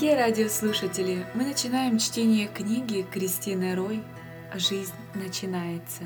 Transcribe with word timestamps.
Дорогие 0.00 0.24
радиослушатели, 0.26 1.26
мы 1.34 1.44
начинаем 1.44 1.98
чтение 1.98 2.46
книги 2.46 3.04
Кристины 3.10 3.74
Рой 3.74 4.04
«Жизнь 4.54 4.94
начинается». 5.16 6.04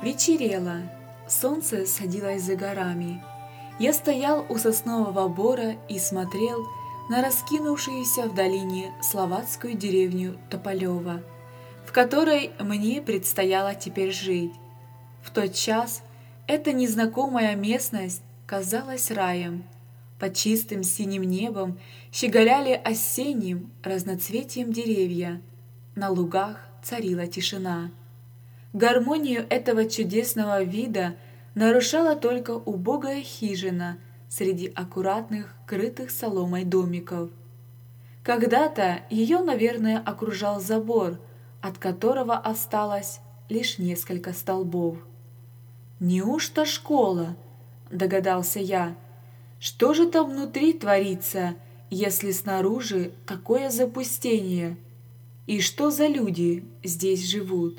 Вечерело, 0.00 0.82
солнце 1.28 1.86
садилось 1.86 2.42
за 2.42 2.54
горами. 2.54 3.20
Я 3.80 3.92
стоял 3.92 4.46
у 4.48 4.56
соснового 4.56 5.26
бора 5.26 5.72
и 5.88 5.98
смотрел 5.98 6.64
на 7.10 7.20
раскинувшуюся 7.20 8.28
в 8.28 8.34
долине 8.36 8.94
словацкую 9.02 9.74
деревню 9.74 10.38
Тополева, 10.50 11.20
в 11.84 11.90
которой 11.90 12.52
мне 12.60 13.02
предстояло 13.02 13.74
теперь 13.74 14.12
жить. 14.12 14.52
В 15.20 15.32
тот 15.32 15.52
час 15.52 16.04
эта 16.46 16.72
незнакомая 16.72 17.56
местность 17.56 18.22
казалась 18.46 19.10
раем. 19.10 19.64
Под 20.18 20.34
чистым 20.34 20.82
синим 20.82 21.22
небом 21.22 21.78
щеголяли 22.12 22.72
осенним 22.72 23.72
разноцветием 23.82 24.72
деревья. 24.72 25.40
На 25.94 26.10
лугах 26.10 26.68
царила 26.82 27.26
тишина. 27.26 27.90
Гармонию 28.72 29.46
этого 29.48 29.88
чудесного 29.88 30.62
вида 30.62 31.16
нарушала 31.54 32.16
только 32.16 32.50
убогая 32.52 33.22
хижина 33.22 33.98
среди 34.28 34.66
аккуратных, 34.74 35.54
крытых 35.66 36.10
соломой 36.10 36.64
домиков. 36.64 37.30
Когда-то 38.22 39.02
ее, 39.10 39.40
наверное, 39.40 39.98
окружал 39.98 40.60
забор, 40.60 41.20
от 41.60 41.78
которого 41.78 42.36
осталось 42.36 43.20
лишь 43.48 43.78
несколько 43.78 44.32
столбов. 44.32 44.98
«Неужто 46.06 46.66
школа?»– 46.66 47.34
догадался 47.90 48.60
я. 48.60 48.94
«Что 49.58 49.94
же 49.94 50.06
там 50.06 50.32
внутри 50.32 50.74
творится, 50.74 51.54
если 51.88 52.30
снаружи 52.30 53.12
такое 53.24 53.70
запустение? 53.70 54.76
И 55.46 55.60
что 55.60 55.90
за 55.90 56.06
люди 56.06 56.62
здесь 56.82 57.24
живут?» 57.24 57.78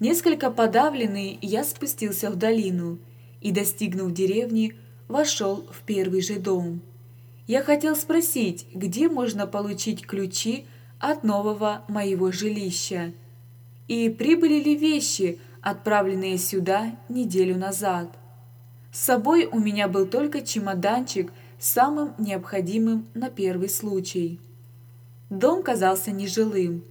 Несколько 0.00 0.50
подавленный, 0.50 1.38
я 1.42 1.64
спустился 1.64 2.30
в 2.30 2.36
долину 2.36 2.98
и, 3.42 3.52
достигнув 3.52 4.14
деревни, 4.14 4.74
вошел 5.06 5.66
в 5.70 5.82
первый 5.82 6.22
же 6.22 6.38
дом. 6.38 6.80
Я 7.46 7.62
хотел 7.62 7.94
спросить, 7.94 8.64
где 8.72 9.10
можно 9.10 9.46
получить 9.46 10.06
ключи 10.06 10.64
от 10.98 11.24
нового 11.24 11.84
моего 11.88 12.32
жилища. 12.32 13.12
И 13.86 14.08
прибыли 14.08 14.62
ли 14.62 14.74
вещи, 14.74 15.38
отправленные 15.62 16.38
сюда 16.38 16.96
неделю 17.08 17.56
назад. 17.56 18.18
С 18.92 19.00
собой 19.00 19.46
у 19.46 19.58
меня 19.58 19.88
был 19.88 20.06
только 20.06 20.42
чемоданчик 20.42 21.32
с 21.58 21.68
самым 21.68 22.14
необходимым 22.18 23.06
на 23.14 23.30
первый 23.30 23.68
случай. 23.68 24.40
Дом 25.30 25.62
казался 25.62 26.10
нежилым. 26.10 26.84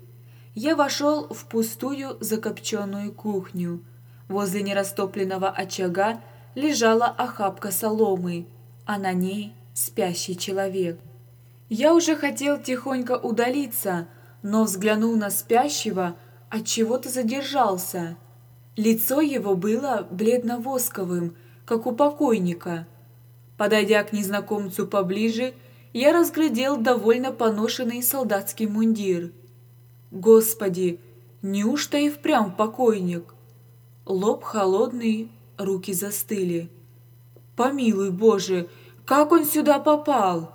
Я 0.53 0.75
вошел 0.75 1.27
в 1.27 1.45
пустую 1.45 2.17
закопченную 2.19 3.11
кухню. 3.11 3.83
Возле 4.27 4.61
нерастопленного 4.61 5.49
очага 5.49 6.21
лежала 6.55 7.07
охапка 7.07 7.71
соломы, 7.71 8.47
а 8.85 8.97
на 8.97 9.13
ней 9.13 9.53
спящий 9.73 10.37
человек. 10.37 10.99
Я 11.69 11.93
уже 11.93 12.15
хотел 12.15 12.61
тихонько 12.61 13.17
удалиться, 13.17 14.07
но 14.41 14.63
взглянул 14.63 15.15
на 15.15 15.29
спящего, 15.29 16.15
от 16.49 16.65
чего-то 16.65 17.09
задержался– 17.09 18.17
Лицо 18.77 19.21
его 19.21 19.55
было 19.55 20.07
бледно-восковым, 20.11 21.35
как 21.65 21.87
у 21.87 21.93
покойника. 21.93 22.87
Подойдя 23.57 24.03
к 24.03 24.13
незнакомцу 24.13 24.85
поближе, 24.85 25.55
я 25.93 26.13
разглядел 26.13 26.77
довольно 26.77 27.31
поношенный 27.31 28.03
солдатский 28.03 28.67
мундир. 28.67 29.31
Господи, 30.11 30.99
неужто 31.41 31.97
и 31.97 32.11
впрямь 32.11 32.51
покойник? 32.51 33.33
Лоб 34.05 34.43
холодный, 34.43 35.31
руки 35.57 35.91
застыли. 35.91 36.69
Помилуй, 37.55 38.11
Боже, 38.11 38.69
как 39.05 39.31
он 39.31 39.45
сюда 39.45 39.79
попал? 39.79 40.53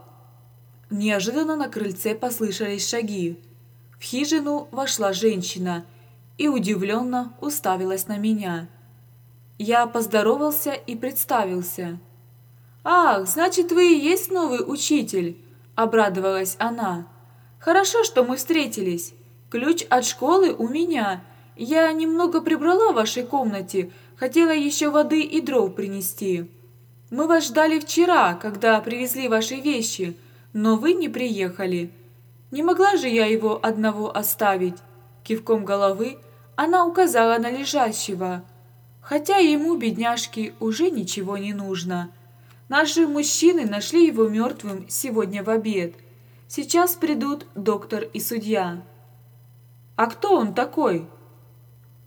Неожиданно 0.91 1.57
на 1.57 1.69
крыльце 1.69 2.15
послышались 2.15 2.89
шаги. 2.89 3.41
В 3.99 4.05
хижину 4.05 4.69
вошла 4.71 5.13
женщина– 5.13 5.85
и 6.39 6.49
удивленно 6.49 7.35
уставилась 7.41 8.09
на 8.09 8.19
меня. 8.19 8.69
Я 9.59 9.87
поздоровался 9.87 10.73
и 10.73 10.97
представился. 10.97 11.99
«Ах, 12.85 13.29
значит, 13.29 13.71
вы 13.71 13.93
и 13.93 14.01
есть 14.01 14.31
новый 14.31 14.61
учитель!»– 14.67 15.37
обрадовалась 15.77 16.57
она. 16.59 17.07
«Хорошо, 17.61 18.03
что 18.03 18.25
мы 18.25 18.37
встретились. 18.37 19.15
Ключ 19.51 19.85
от 19.89 20.05
школы 20.05 20.53
у 20.53 20.67
меня. 20.67 21.23
Я 21.55 21.93
немного 21.93 22.41
прибрала 22.41 22.91
в 22.91 22.97
вашей 22.97 23.23
комнате, 23.23 23.93
хотела 24.17 24.51
еще 24.51 24.91
воды 24.91 25.23
и 25.23 25.41
дров 25.41 25.75
принести. 25.75 26.51
Мы 27.11 27.29
вас 27.29 27.47
ждали 27.47 27.79
вчера, 27.79 28.35
когда 28.35 28.81
привезли 28.81 29.29
ваши 29.29 29.57
вещи, 29.57 30.17
но 30.53 30.77
вы 30.77 30.95
не 30.95 31.09
приехали. 31.09 31.93
Не 32.51 32.63
могла 32.63 32.97
же 32.97 33.09
я 33.09 33.27
его 33.27 33.61
одного 33.63 34.17
оставить?» 34.17 34.77
Кивком 35.25 35.65
головы 35.65 36.19
она 36.57 36.85
указала 36.85 37.39
на 37.39 37.51
лежащего, 37.51 38.45
хотя 39.01 39.39
ему, 39.39 39.77
бедняжке, 39.77 40.55
уже 40.61 40.91
ничего 40.91 41.39
не 41.39 41.53
нужно. 41.53 42.11
Наши 42.69 43.07
мужчины 43.07 43.67
нашли 43.67 44.07
его 44.07 44.29
мертвым 44.29 44.87
сегодня 44.89 45.43
в 45.43 45.51
обед. 45.51 45.95
Сейчас 46.49 46.95
придут 46.95 47.47
доктор 47.55 48.05
и 48.13 48.21
судья. 48.21 48.83
А 49.97 50.07
кто 50.07 50.37
он 50.37 50.55
такой? 50.55 51.07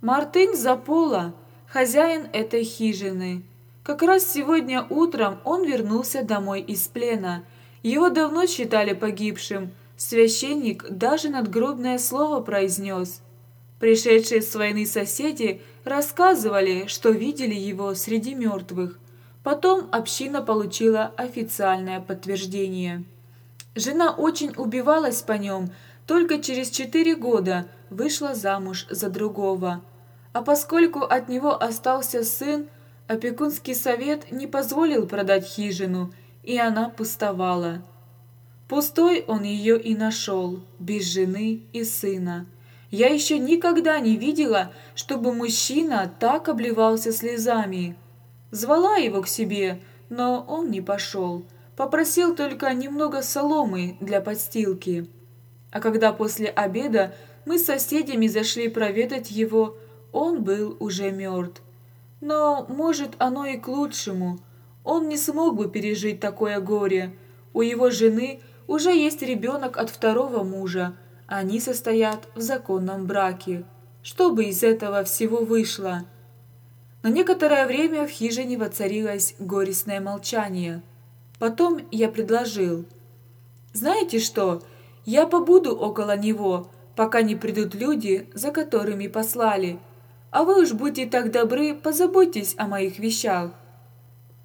Мартын 0.02 0.56
Запола, 0.56 1.34
хозяин 1.68 2.28
этой 2.34 2.64
хижины. 2.64 3.44
Как 3.84 4.02
раз 4.02 4.26
сегодня 4.26 4.86
утром 4.90 5.40
он 5.44 5.66
вернулся 5.66 6.24
домой 6.24 6.62
из 6.62 6.88
плена. 6.88 7.44
Его 7.84 8.10
давно 8.10 8.48
считали 8.48 8.94
погибшим. 8.94 9.72
Священник 9.98 10.90
даже 10.90 11.30
надгробное 11.30 11.98
слово 11.98 12.42
произнес– 12.42 13.22
Пришедшие 13.80 14.42
с 14.42 14.56
войны 14.56 14.86
соседи 14.86 15.62
рассказывали, 15.84 16.88
что 16.88 17.10
видели 17.10 17.54
его 17.54 17.94
среди 17.94 18.34
мертвых. 18.34 19.00
Потом 19.44 19.90
община 19.92 20.42
получила 20.42 21.14
официальное 21.18 22.00
подтверждение. 22.00 23.04
Жена 23.76 24.12
очень 24.12 24.54
убивалась 24.56 25.22
по 25.22 25.34
нем, 25.34 25.72
только 26.08 26.42
через 26.42 26.70
четыре 26.70 27.16
года 27.16 27.68
вышла 27.90 28.34
замуж 28.34 28.88
за 28.90 29.10
другого. 29.10 29.82
А 30.32 30.42
поскольку 30.42 31.02
от 31.02 31.28
него 31.28 31.62
остался 31.62 32.24
сын, 32.24 32.68
опекунский 33.08 33.76
совет 33.76 34.32
не 34.32 34.48
позволил 34.48 35.06
продать 35.06 35.46
хижину, 35.46 36.14
и 36.44 36.58
она 36.58 36.90
пустовала. 36.90 37.84
Пустой 38.68 39.24
он 39.28 39.44
ее 39.44 39.80
и 39.80 39.96
нашел, 39.96 40.60
без 40.80 41.06
жены 41.06 41.62
и 41.72 41.84
сына. 41.84 42.48
Я 42.90 43.10
еще 43.10 43.38
никогда 43.38 44.00
не 44.00 44.16
видела, 44.16 44.72
чтобы 44.96 45.34
мужчина 45.34 46.12
так 46.20 46.50
обливался 46.50 47.12
слезами. 47.12 47.96
Звала 48.52 48.98
его 48.98 49.22
к 49.22 49.28
себе, 49.28 49.82
но 50.10 50.44
он 50.48 50.72
не 50.72 50.82
пошел. 50.82 51.46
Попросил 51.76 52.36
только 52.36 52.74
немного 52.74 53.22
соломы 53.22 53.98
для 54.00 54.22
подстилки. 54.22 55.10
А 55.72 55.82
когда 55.82 56.14
после 56.14 56.48
обеда 56.48 57.14
мы 57.46 57.60
с 57.60 57.66
соседями 57.66 58.28
зашли 58.28 58.70
проведать 58.70 59.30
его, 59.30 59.78
он 60.12 60.42
был 60.42 60.78
уже 60.80 61.12
мертв. 61.12 61.62
Но, 62.22 62.66
может, 62.70 63.12
оно 63.20 63.46
и 63.46 63.58
к 63.58 63.68
лучшему. 63.68 64.40
Он 64.84 65.10
не 65.10 65.18
смог 65.18 65.56
бы 65.56 65.70
пережить 65.70 66.20
такое 66.20 66.60
горе. 66.62 67.14
У 67.54 67.62
его 67.62 67.90
жены 67.90 68.40
уже 68.68 68.92
есть 68.92 69.22
ребенок 69.22 69.78
от 69.78 69.90
второго 69.90 70.44
мужа, 70.44 70.96
они 71.28 71.60
состоят 71.60 72.28
в 72.36 72.42
законном 72.42 73.06
браке. 73.06 73.64
Что 74.04 74.32
бы 74.32 74.46
из 74.46 74.64
этого 74.64 75.04
всего 75.04 75.38
вышло? 75.38 76.06
На 77.02 77.10
некоторое 77.10 77.66
время 77.68 78.08
в 78.08 78.10
хижине 78.10 78.58
воцарилось 78.58 79.36
горестное 79.40 80.00
молчание. 80.02 80.82
Потом 81.40 81.80
я 81.92 82.10
предложил. 82.10 82.86
«Знаете 83.74 84.20
что, 84.20 84.64
я 85.06 85.28
побуду 85.28 85.76
около 85.76 86.18
него, 86.18 86.72
пока 86.96 87.22
не 87.22 87.36
придут 87.36 87.76
люди, 87.76 88.30
за 88.34 88.52
которыми 88.52 89.08
послали. 89.08 89.80
А 90.32 90.44
вы 90.44 90.62
уж 90.62 90.74
будьте 90.74 91.06
так 91.06 91.32
добры, 91.32 91.76
позаботьтесь 91.76 92.56
о 92.58 92.68
моих 92.68 93.00
вещах». 93.00 93.52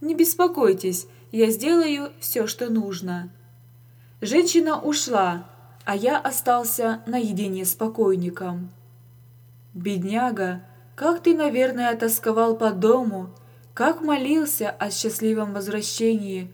«Не 0.00 0.14
беспокойтесь, 0.14 1.06
я 1.32 1.50
сделаю 1.50 2.12
все, 2.20 2.46
что 2.46 2.70
нужно». 2.70 3.31
Женщина 4.20 4.78
ушла, 4.78 5.46
а 5.84 5.96
я 5.96 6.19
остался 6.19 7.00
наедине 7.06 7.64
с 7.64 7.75
покойником. 7.75 8.70
«Бедняга, 9.72 10.62
как 10.94 11.22
ты, 11.22 11.34
наверное, 11.34 11.94
тосковал 11.96 12.56
по 12.56 12.70
дому, 12.70 13.31
Как 13.72 14.02
молился 14.02 14.69
о 14.69 14.90
счастливом 14.90 15.55
возвращении. 15.55 16.50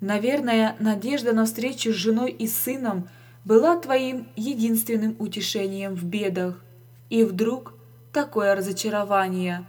Наверное, 0.00 0.74
надежда 0.80 1.32
на 1.32 1.44
встречу 1.44 1.92
с 1.92 1.96
женой 1.96 2.32
и 2.32 2.48
сыном 2.48 3.08
была 3.44 3.76
твоим 3.76 4.26
единственным 4.34 5.14
утешением 5.20 5.94
в 5.94 6.04
бедах. 6.04 6.60
И 7.10 7.22
вдруг 7.22 7.74
такое 8.12 8.56
разочарование. 8.56 9.66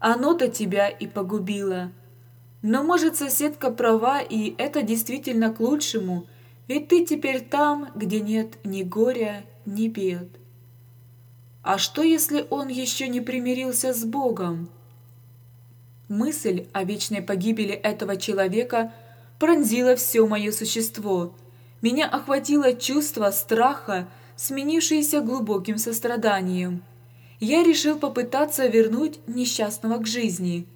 Оно-то 0.00 0.48
тебя 0.48 0.88
и 0.88 1.06
погубило. 1.06 1.92
Но 2.62 2.82
может 2.82 3.16
соседка 3.16 3.70
права, 3.70 4.20
и 4.20 4.54
это 4.58 4.82
действительно 4.82 5.52
к 5.52 5.60
лучшему, 5.60 6.26
ведь 6.68 6.88
ты 6.88 7.04
теперь 7.04 7.40
там, 7.40 7.90
где 7.94 8.20
нет 8.20 8.58
ни 8.64 8.82
горя, 8.82 9.44
ни 9.64 9.88
бед. 9.88 10.28
А 11.62 11.78
что, 11.78 12.02
если 12.02 12.46
он 12.50 12.68
еще 12.68 13.08
не 13.08 13.20
примирился 13.20 13.92
с 13.92 14.04
Богом? 14.04 14.68
Мысль 16.08 16.66
о 16.72 16.84
вечной 16.84 17.20
погибели 17.20 17.72
этого 17.72 18.16
человека 18.16 18.92
пронзила 19.38 19.96
все 19.96 20.26
мое 20.26 20.52
существо. 20.52 21.34
Меня 21.82 22.08
охватило 22.08 22.72
чувство 22.72 23.30
страха, 23.30 24.08
сменившееся 24.36 25.20
глубоким 25.20 25.78
состраданием. 25.78 26.82
Я 27.40 27.62
решил 27.62 27.98
попытаться 27.98 28.66
вернуть 28.66 29.20
несчастного 29.26 29.98
к 29.98 30.06
жизни. 30.06 30.66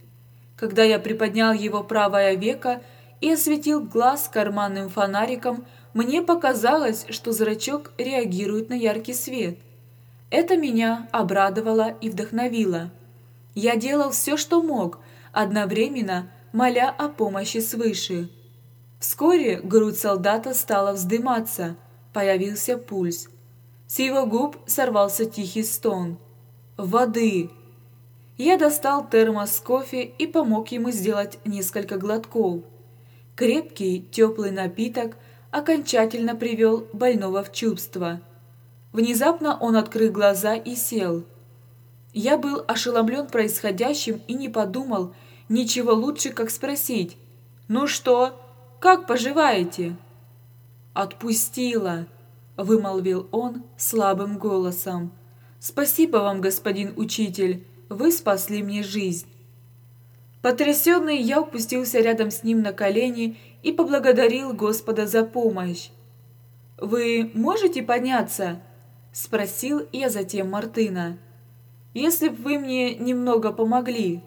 Когда 0.56 0.84
я 0.84 0.98
приподнял 0.98 1.52
его 1.52 1.82
правое 1.82 2.34
веко 2.34 2.82
и 3.20 3.30
осветил 3.30 3.80
глаз 3.80 4.28
карманным 4.28 4.88
фонариком, 4.90 5.64
мне 5.94 6.22
показалось, 6.22 7.06
что 7.10 7.32
зрачок 7.32 7.92
реагирует 7.98 8.68
на 8.70 8.74
яркий 8.74 9.14
свет– 9.14 9.58
это 10.32 10.56
меня 10.56 11.10
обрадовало 11.12 11.90
и 12.00 12.08
вдохновило. 12.08 12.90
Я 13.54 13.76
делал 13.76 14.12
все, 14.12 14.38
что 14.38 14.62
мог, 14.62 14.98
одновременно 15.30 16.30
моля 16.54 16.88
о 16.88 17.10
помощи 17.10 17.58
свыше. 17.58 18.30
Вскоре 18.98 19.60
грудь 19.60 19.98
солдата 19.98 20.54
стала 20.54 20.94
вздыматься, 20.94 21.76
появился 22.14 22.78
пульс. 22.78 23.28
С 23.86 23.98
его 23.98 24.24
губ 24.24 24.56
сорвался 24.64 25.26
тихий 25.26 25.64
стон. 25.64 26.16
«Воды!» 26.78 27.50
Я 28.38 28.56
достал 28.56 29.06
термос 29.06 29.56
с 29.56 29.60
кофе 29.60 30.02
и 30.02 30.26
помог 30.26 30.68
ему 30.68 30.92
сделать 30.92 31.38
несколько 31.44 31.98
глотков. 31.98 32.62
Крепкий, 33.36 34.00
теплый 34.00 34.50
напиток 34.50 35.18
окончательно 35.52 36.34
привел 36.34 36.88
больного 36.92 37.44
в 37.44 37.52
чувство– 37.52 38.20
Внезапно 38.92 39.56
он 39.58 39.76
открыл 39.76 40.12
глаза 40.12 40.54
и 40.54 40.74
сел. 40.74 41.24
Я 42.12 42.36
был 42.36 42.62
ошеломлен 42.68 43.26
происходящим 43.26 44.20
и 44.28 44.34
не 44.34 44.50
подумал 44.50 45.14
ничего 45.48 45.92
лучше, 45.92 46.30
как 46.30 46.50
спросить. 46.50 47.16
«Ну 47.68 47.86
что, 47.86 48.38
как 48.80 49.06
поживаете?» 49.06 49.96
«Отпустила»,— 50.92 52.06
вымолвил 52.58 53.28
он 53.32 53.62
слабым 53.78 54.36
голосом. 54.36 55.10
«Спасибо 55.58 56.18
вам, 56.18 56.42
господин 56.42 56.92
учитель, 56.96 57.66
вы 57.88 58.12
спасли 58.12 58.62
мне 58.62 58.82
жизнь». 58.82 59.26
Потрясенный, 60.42 61.18
я 61.18 61.38
опустился 61.38 62.00
рядом 62.00 62.30
с 62.30 62.42
ним 62.42 62.60
на 62.60 62.72
колени 62.72 63.38
и 63.62 63.72
поблагодарил 63.72 64.52
Господа 64.52 65.06
за 65.06 65.24
помощь. 65.24 65.90
«Вы 66.78 67.30
можете 67.34 67.82
подняться?»– 67.82 68.60
спросил 69.12 69.86
я 69.92 70.10
затем 70.10 70.50
Мартына. 70.50 71.18
«Если 71.94 72.28
б 72.28 72.36
вы 72.36 72.58
мне 72.58 72.94
немного 72.94 73.52
помогли». 73.52 74.22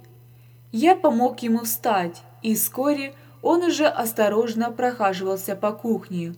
Я 0.72 0.96
помог 0.96 1.40
ему 1.40 1.60
встать, 1.60 2.22
и 2.42 2.54
вскоре 2.54 3.14
он 3.42 3.64
уже 3.64 3.86
осторожно 3.86 4.72
прохаживался 4.72 5.56
по 5.56 5.72
кухне. 5.72 6.36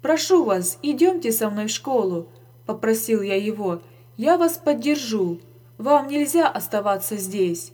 «Прошу 0.00 0.44
вас, 0.44 0.78
идемте 0.82 1.32
со 1.32 1.50
мной 1.50 1.66
в 1.66 1.70
школу»,– 1.70 2.28
попросил 2.66 3.22
я 3.22 3.36
его. 3.36 3.82
«Я 4.16 4.38
вас 4.38 4.56
поддержу. 4.56 5.40
Вам 5.78 6.08
нельзя 6.08 6.48
оставаться 6.48 7.16
здесь». 7.16 7.72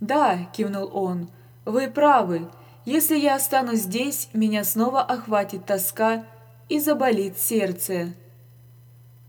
«Да»,– 0.00 0.48
кивнул 0.56 0.88
он,– 0.94 1.28
«вы 1.64 1.90
правы. 1.90 2.48
Если 2.90 3.18
я 3.18 3.34
останусь 3.34 3.80
здесь, 3.80 4.30
меня 4.32 4.64
снова 4.64 5.02
охватит 5.02 5.66
тоска 5.66 6.24
и 6.70 6.80
заболит 6.80 7.38
сердце». 7.38 8.14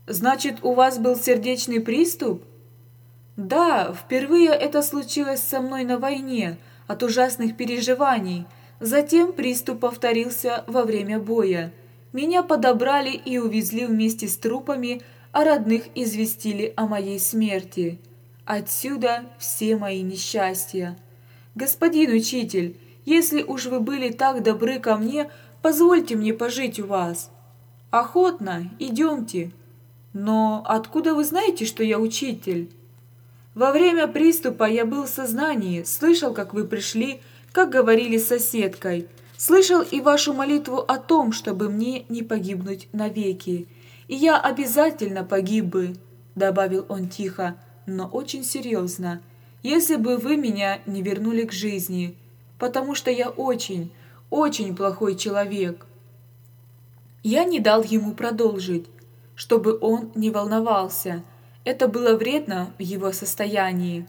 Значит, 0.06 0.60
у 0.62 0.72
вас 0.72 0.98
был 0.98 1.14
сердечный 1.14 1.78
приступ? 1.78 2.42
Да, 3.36 3.92
впервые 3.92 4.48
это 4.48 4.80
случилось 4.80 5.42
со 5.42 5.60
мной 5.60 5.84
на 5.84 5.98
войне 5.98 6.56
от 6.86 7.02
ужасных 7.02 7.54
переживаний. 7.54 8.46
Затем 8.80 9.34
приступ 9.34 9.80
повторился 9.80 10.64
во 10.66 10.84
время 10.84 11.18
боя. 11.18 11.70
Меня 12.14 12.42
подобрали 12.42 13.10
и 13.10 13.36
увезли 13.36 13.84
вместе 13.84 14.26
с 14.26 14.38
трупами, 14.38 15.02
а 15.32 15.44
родных 15.44 15.88
известили 15.94 16.72
о 16.76 16.86
моей 16.86 17.18
смерти. 17.20 17.98
Отсюда 18.46 19.26
все 19.38 19.76
мои 19.76 20.00
несчастья. 20.00 20.96
Господин 21.54 22.10
учитель, 22.14 22.78
если 23.04 23.42
уж 23.42 23.66
вы 23.66 23.80
были 23.80 24.10
так 24.10 24.42
добры 24.42 24.78
ко 24.78 24.96
мне, 24.96 25.30
позвольте 25.62 26.16
мне 26.16 26.32
пожить 26.32 26.80
у 26.80 26.86
вас. 26.86 27.30
Охотно, 27.90 28.70
идемте. 28.78 29.50
Но 30.12 30.62
откуда 30.66 31.14
вы 31.14 31.24
знаете, 31.24 31.64
что 31.64 31.82
я 31.82 31.98
учитель? 31.98 32.70
Во 33.54 33.72
время 33.72 34.06
приступа 34.06 34.64
я 34.64 34.84
был 34.84 35.04
в 35.04 35.08
сознании, 35.08 35.82
слышал, 35.82 36.32
как 36.32 36.54
вы 36.54 36.64
пришли, 36.64 37.20
как 37.52 37.70
говорили 37.70 38.16
с 38.16 38.28
соседкой. 38.28 39.08
Слышал 39.36 39.82
и 39.82 40.00
вашу 40.00 40.34
молитву 40.34 40.78
о 40.78 40.98
том, 40.98 41.32
чтобы 41.32 41.68
мне 41.68 42.04
не 42.08 42.22
погибнуть 42.22 42.88
навеки. 42.92 43.66
И 44.06 44.14
я 44.14 44.38
обязательно 44.38 45.24
погиб 45.24 45.64
бы, 45.64 45.96
добавил 46.34 46.84
он 46.88 47.08
тихо, 47.08 47.56
но 47.86 48.06
очень 48.06 48.44
серьезно, 48.44 49.20
если 49.62 49.96
бы 49.96 50.16
вы 50.16 50.36
меня 50.36 50.80
не 50.86 51.02
вернули 51.02 51.44
к 51.44 51.52
жизни, 51.52 52.16
потому 52.60 52.94
что 52.94 53.10
я 53.10 53.28
очень, 53.28 53.90
очень 54.30 54.76
плохой 54.76 55.16
человек. 55.16 55.86
Я 57.24 57.44
не 57.44 57.58
дал 57.58 57.82
ему 57.82 58.12
продолжить 58.12 58.86
чтобы 59.40 59.78
он 59.80 60.12
не 60.14 60.30
волновался. 60.30 61.22
Это 61.64 61.88
было 61.88 62.14
вредно 62.14 62.74
в 62.78 62.82
его 62.82 63.10
состоянии. 63.10 64.06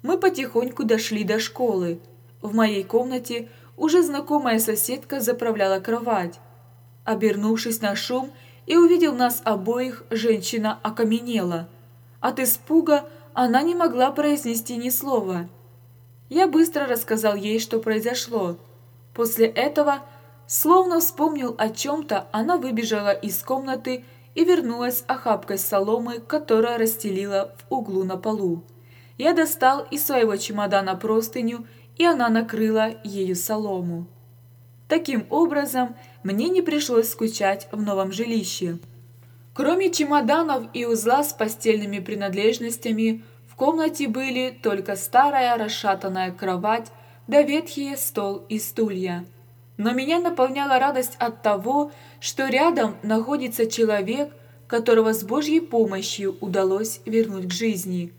Мы 0.00 0.16
потихоньку 0.16 0.84
дошли 0.84 1.22
до 1.22 1.38
школы. 1.38 2.00
В 2.40 2.54
моей 2.54 2.82
комнате 2.82 3.50
уже 3.76 4.02
знакомая 4.02 4.58
соседка 4.58 5.20
заправляла 5.20 5.80
кровать. 5.80 6.40
Обернувшись 7.04 7.82
на 7.82 7.94
шум 7.94 8.30
и 8.64 8.74
увидел 8.74 9.14
нас 9.14 9.42
обоих, 9.44 10.04
женщина 10.08 10.78
окаменела. 10.82 11.68
От 12.20 12.40
испуга 12.40 13.04
она 13.34 13.60
не 13.60 13.74
могла 13.74 14.12
произнести 14.12 14.78
ни 14.78 14.88
слова. 14.88 15.46
Я 16.34 16.48
быстро 16.48 16.88
рассказал 16.88 17.36
ей, 17.36 17.60
что 17.60 17.78
произошло. 17.78 18.56
После 19.12 19.46
этого, 19.46 20.00
словно 20.48 20.98
вспомнил 20.98 21.54
о 21.58 21.68
чем-то, 21.68 22.26
она 22.32 22.56
выбежала 22.56 23.12
из 23.12 23.40
комнаты 23.40 24.04
и 24.34 24.44
вернулась 24.44 25.04
охапкой 25.06 25.58
соломы, 25.58 26.18
которая 26.18 26.76
расстелила 26.76 27.54
в 27.56 27.72
углу 27.72 28.02
на 28.02 28.16
полу. 28.16 28.64
Я 29.16 29.32
достал 29.32 29.86
из 29.92 30.04
своего 30.04 30.36
чемодана 30.36 30.96
простыню, 30.96 31.68
и 31.98 32.04
она 32.04 32.28
накрыла 32.28 32.94
ею 33.04 33.36
солому. 33.36 34.08
Таким 34.88 35.28
образом, 35.30 35.94
мне 36.24 36.48
не 36.48 36.62
пришлось 36.62 37.10
скучать 37.10 37.68
в 37.70 37.80
новом 37.80 38.10
жилище. 38.10 38.78
Кроме 39.52 39.92
чемоданов 39.92 40.64
и 40.72 40.84
узла 40.84 41.22
с 41.22 41.32
постельными 41.32 42.00
принадлежностями, 42.00 43.22
в 43.54 43.56
комнате 43.56 44.08
были 44.08 44.50
только 44.50 44.96
старая 44.96 45.56
расшатанная 45.56 46.32
кровать 46.32 46.90
да 47.28 47.40
ветхий 47.42 47.94
стол 47.94 48.44
и 48.48 48.58
стулья. 48.58 49.26
Но 49.76 49.92
меня 49.92 50.18
наполняла 50.18 50.80
радость 50.80 51.14
от 51.20 51.42
того, 51.42 51.92
что 52.18 52.48
рядом 52.48 52.96
находится 53.04 53.70
человек, 53.70 54.34
которого 54.66 55.14
с 55.14 55.22
Божьей 55.22 55.60
помощью 55.60 56.36
удалось 56.40 57.00
вернуть 57.06 57.48
к 57.48 57.52
жизни. 57.52 58.12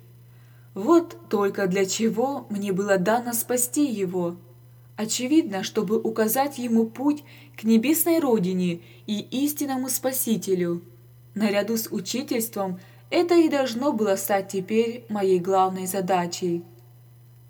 Вот 0.74 1.18
только 1.28 1.68
для 1.68 1.86
чего 1.86 2.48
мне 2.50 2.72
было 2.72 2.98
дано 2.98 3.34
спасти 3.34 3.86
его. 3.86 4.38
Очевидно, 4.96 5.64
чтобы 5.64 6.00
указать 6.00 6.58
ему 6.60 6.86
путь 6.86 7.26
к 7.58 7.66
небесной 7.66 8.20
родине 8.20 8.80
и 9.06 9.20
истинному 9.20 9.90
Спасителю. 9.90 10.82
Наряду 11.34 11.76
с 11.76 11.92
учительством 11.92 12.80
это 13.10 13.36
и 13.36 13.50
должно 13.50 13.92
было 13.94 14.16
стать 14.16 14.50
теперь 14.50 15.06
моей 15.10 15.40
главной 15.40 15.86
задачей. 15.86 16.64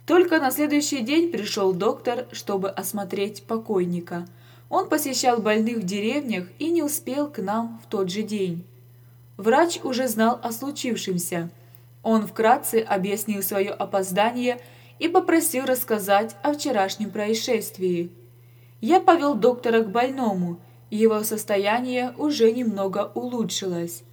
Только 0.05 0.39
на 0.39 0.51
следующий 0.51 1.01
день 1.01 1.31
пришел 1.31 1.74
доктор, 1.74 2.27
чтобы 2.31 2.69
осмотреть 2.69 3.43
покойника. 3.43 4.27
Он 4.69 4.88
посещал 4.88 5.39
больных 5.39 5.77
в 5.77 5.83
деревнях 5.83 6.47
и 6.59 6.69
не 6.69 6.83
успел 6.83 7.27
к 7.27 7.39
нам 7.39 7.81
в 7.83 7.89
тот 7.89 8.12
же 8.12 8.21
день. 8.21 8.63
Врач 9.38 9.79
уже 9.83 10.07
знал 10.07 10.39
о 10.43 10.51
случившемся. 10.51 11.50
Он 12.03 12.27
вкратце 12.27 12.81
объяснил 12.81 13.41
свое 13.41 13.71
опоздание 13.71 14.59
и 15.00 15.07
попросил 15.07 15.65
рассказать 15.65 16.35
о 16.43 16.53
вчерашнем 16.53 17.09
происшествии. 17.09 18.12
Я 18.81 19.00
повел 19.00 19.33
доктора 19.33 19.81
к 19.81 19.89
больному, 19.89 20.59
его 20.91 21.24
состояние 21.24 22.13
уже 22.17 22.51
немного 22.51 23.12
улучшилось. 23.15 24.03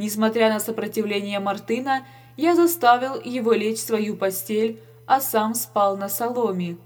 Несмотря 0.00 0.48
на 0.48 0.60
сопротивление 0.60 1.40
Мартына, 1.40 2.06
я 2.38 2.56
заставил 2.56 3.20
его 3.20 3.52
лечь 3.52 3.80
в 3.80 3.86
свою 3.86 4.16
постель, 4.16 4.80
а 5.04 5.20
сам 5.20 5.54
спал 5.54 5.98
на 5.98 6.08
соломе. 6.08 6.78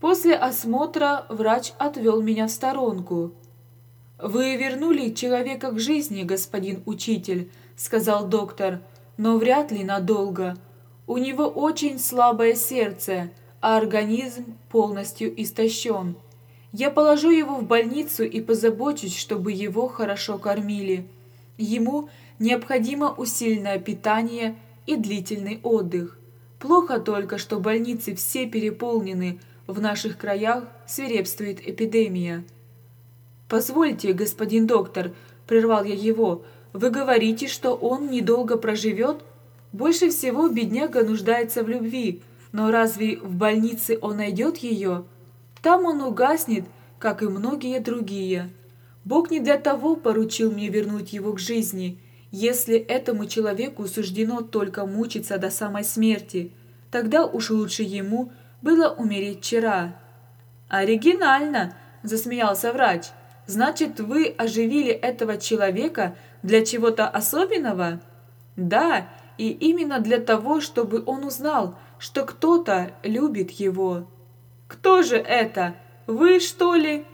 После 0.00 0.34
осмотра 0.34 1.26
врач 1.28 1.74
отвел 1.76 2.22
меня 2.22 2.46
в 2.46 2.50
сторонку. 2.50 3.32
«Вы 4.18 4.56
вернули 4.56 5.10
человека 5.10 5.72
к 5.72 5.78
жизни, 5.78 6.22
господин 6.22 6.82
учитель»,— 6.86 7.50
сказал 7.76 8.26
доктор,— 8.26 8.80
«но 9.18 9.36
вряд 9.36 9.70
ли 9.70 9.84
надолго. 9.84 10.56
У 11.06 11.18
него 11.18 11.44
очень 11.48 11.98
слабое 11.98 12.54
сердце, 12.54 13.28
а 13.60 13.76
организм 13.76 14.56
полностью 14.70 15.38
истощен. 15.38 16.16
Я 16.72 16.90
положу 16.90 17.28
его 17.28 17.56
в 17.56 17.64
больницу 17.64 18.24
и 18.24 18.40
позабочусь, 18.40 19.18
чтобы 19.18 19.52
его 19.52 19.86
хорошо 19.86 20.38
кормили. 20.38 21.06
Ему 21.58 22.08
необходимо 22.38 23.12
усиленное 23.12 23.78
питание 23.78 24.56
и 24.86 24.96
длительный 24.96 25.60
отдых. 25.62 26.16
Плохо 26.58 26.98
только, 27.00 27.36
что 27.36 27.58
больницы 27.58 28.14
все 28.14 28.46
переполнены, 28.46 29.40
в 29.66 29.80
наших 29.80 30.16
краях 30.16 30.64
свирепствует 30.86 31.60
эпидемия. 31.68 32.44
«Позвольте, 33.48 34.12
господин 34.12 34.66
доктор»,– 34.66 35.12
прервал 35.46 35.84
я 35.84 35.94
его,– 35.94 36.42
«вы 36.72 36.90
говорите, 36.90 37.48
что 37.48 37.74
он 37.74 38.10
недолго 38.10 38.56
проживет? 38.56 39.22
Больше 39.72 40.10
всего 40.10 40.48
бедняга 40.48 41.02
нуждается 41.04 41.62
в 41.62 41.68
любви, 41.68 42.22
но 42.52 42.70
разве 42.70 43.16
в 43.16 43.34
больнице 43.34 43.98
он 44.00 44.18
найдет 44.18 44.58
ее? 44.58 45.04
Там 45.60 45.84
он 45.84 46.00
угаснет, 46.02 46.64
как 46.98 47.22
и 47.22 47.26
многие 47.26 47.80
другие. 47.80 48.50
Бог 49.08 49.30
не 49.30 49.40
для 49.40 49.56
того 49.56 49.96
поручил 49.96 50.52
мне 50.52 50.68
вернуть 50.68 51.12
его 51.12 51.32
к 51.32 51.38
жизни. 51.38 51.98
Если 52.30 52.76
этому 52.76 53.26
человеку 53.26 53.86
суждено 53.86 54.42
только 54.42 54.84
мучиться 54.84 55.38
до 55.38 55.50
самой 55.50 55.84
смерти, 55.84 56.52
тогда 56.90 57.24
уж 57.24 57.50
лучше 57.50 57.82
ему– 57.82 58.32
было 58.62 58.90
умереть 58.90 59.38
вчера». 59.40 59.96
«Оригинально!»– 60.68 61.76
засмеялся 62.02 62.72
врач. 62.72 63.06
«Значит, 63.46 64.00
вы 64.00 64.34
оживили 64.36 64.92
этого 64.92 65.38
человека 65.38 66.16
для 66.42 66.64
чего-то 66.64 67.08
особенного?» 67.08 68.00
«Да, 68.56 69.08
и 69.38 69.48
именно 69.50 70.00
для 70.00 70.18
того, 70.18 70.60
чтобы 70.60 71.02
он 71.06 71.24
узнал, 71.24 71.78
что 71.98 72.24
кто-то 72.24 72.90
любит 73.02 73.52
его». 73.52 74.06
«Кто 74.66 75.02
же 75.02 75.16
это? 75.16 75.76
Вы, 76.06 76.40
что 76.40 76.74
ли?» 76.74 77.06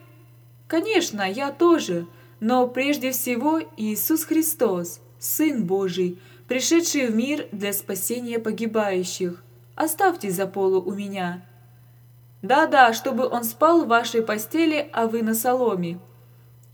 «Конечно, 0.67 1.23
я 1.31 1.51
тоже, 1.51 2.07
но 2.41 2.67
прежде 2.67 3.13
всего 3.13 3.61
Иисус 3.77 4.25
Христос, 4.25 5.01
Сын 5.19 5.65
Божий, 5.65 6.19
пришедший 6.49 7.09
в 7.09 7.15
мир 7.15 7.47
для 7.53 7.73
спасения 7.73 8.39
погибающих. 8.39 9.43
Оставьте 9.75 10.31
за 10.31 10.47
полу 10.47 10.81
у 10.81 10.93
меня». 10.93 11.43
«Да-да, 12.43 12.93
чтобы 12.93 13.27
он 13.27 13.45
спал 13.45 13.85
в 13.85 13.89
вашей 13.89 14.23
постели, 14.23 14.89
а 14.93 15.07
вы 15.07 15.23
на 15.23 15.35
соломе». 15.35 15.99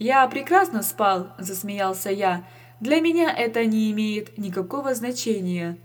«Я 0.00 0.26
прекрасно 0.26 0.82
спал»,– 0.82 1.28
засмеялся 1.38 2.10
я. 2.10 2.44
«Для 2.80 3.00
меня 3.00 3.32
это 3.32 3.64
не 3.66 3.90
имеет 3.92 4.36
никакого 4.38 4.94
значения». 4.94 5.78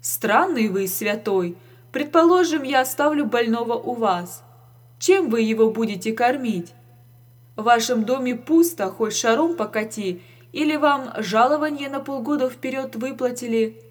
«Странный 0.00 0.68
вы, 0.68 0.86
святой. 0.86 1.58
Предположим, 1.92 2.62
я 2.62 2.80
оставлю 2.82 3.24
больного 3.24 3.74
у 3.74 3.94
вас. 3.94 4.44
Чем 4.98 5.28
вы 5.28 5.40
его 5.42 5.70
будете 5.70 6.12
кормить? 6.12 6.72
В 7.58 7.64
вашем 7.64 8.04
доме 8.04 8.36
пусто, 8.36 8.86
хоть 8.86 9.16
шаром 9.16 9.56
покати, 9.56 10.22
или 10.52 10.76
вам 10.76 11.12
жалование 11.18 11.88
на 11.90 11.98
полгода 11.98 12.48
вперед 12.48 12.94
выплатили?» 12.94 13.82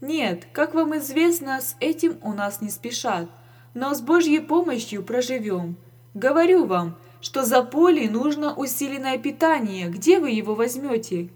Нет, 0.00 0.46
как 0.52 0.72
вам 0.72 0.96
известно, 0.96 1.60
с 1.60 1.76
этим 1.80 2.16
у 2.22 2.32
нас 2.32 2.62
не 2.62 2.70
спешат, 2.70 3.28
но 3.74 3.94
с 3.94 4.00
Божьей 4.00 4.40
помощью 4.40 5.02
проживем. 5.02 5.76
Говорю 6.14 6.64
вам, 6.64 6.96
что 7.20 7.44
за 7.44 7.62
поле 7.62 8.08
нужно 8.08 8.54
усиленное 8.54 9.18
питание, 9.18 9.90
где 9.90 10.18
вы 10.18 10.30
его 10.30 10.54
возьмете? 10.54 11.28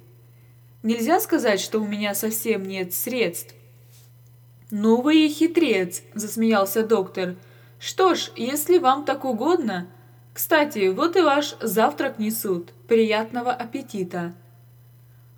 Нельзя 0.82 1.20
сказать, 1.20 1.60
что 1.60 1.80
у 1.80 1.86
меня 1.86 2.14
совсем 2.14 2.62
нет 2.64 2.94
средств. 2.94 3.54
«Ну 4.70 5.02
вы 5.02 5.26
и 5.26 5.28
хитрец»,– 5.28 6.02
засмеялся 6.14 6.82
доктор. 6.82 7.36
«Что 7.78 8.14
ж, 8.14 8.30
если 8.36 8.78
вам 8.78 9.04
так 9.04 9.26
угодно. 9.26 9.88
Кстати, 10.38 10.86
вот 10.86 11.16
и 11.16 11.20
ваш 11.20 11.56
завтрак 11.60 12.20
несут. 12.20 12.72
Приятного 12.86 13.52
аппетита». 13.52 14.34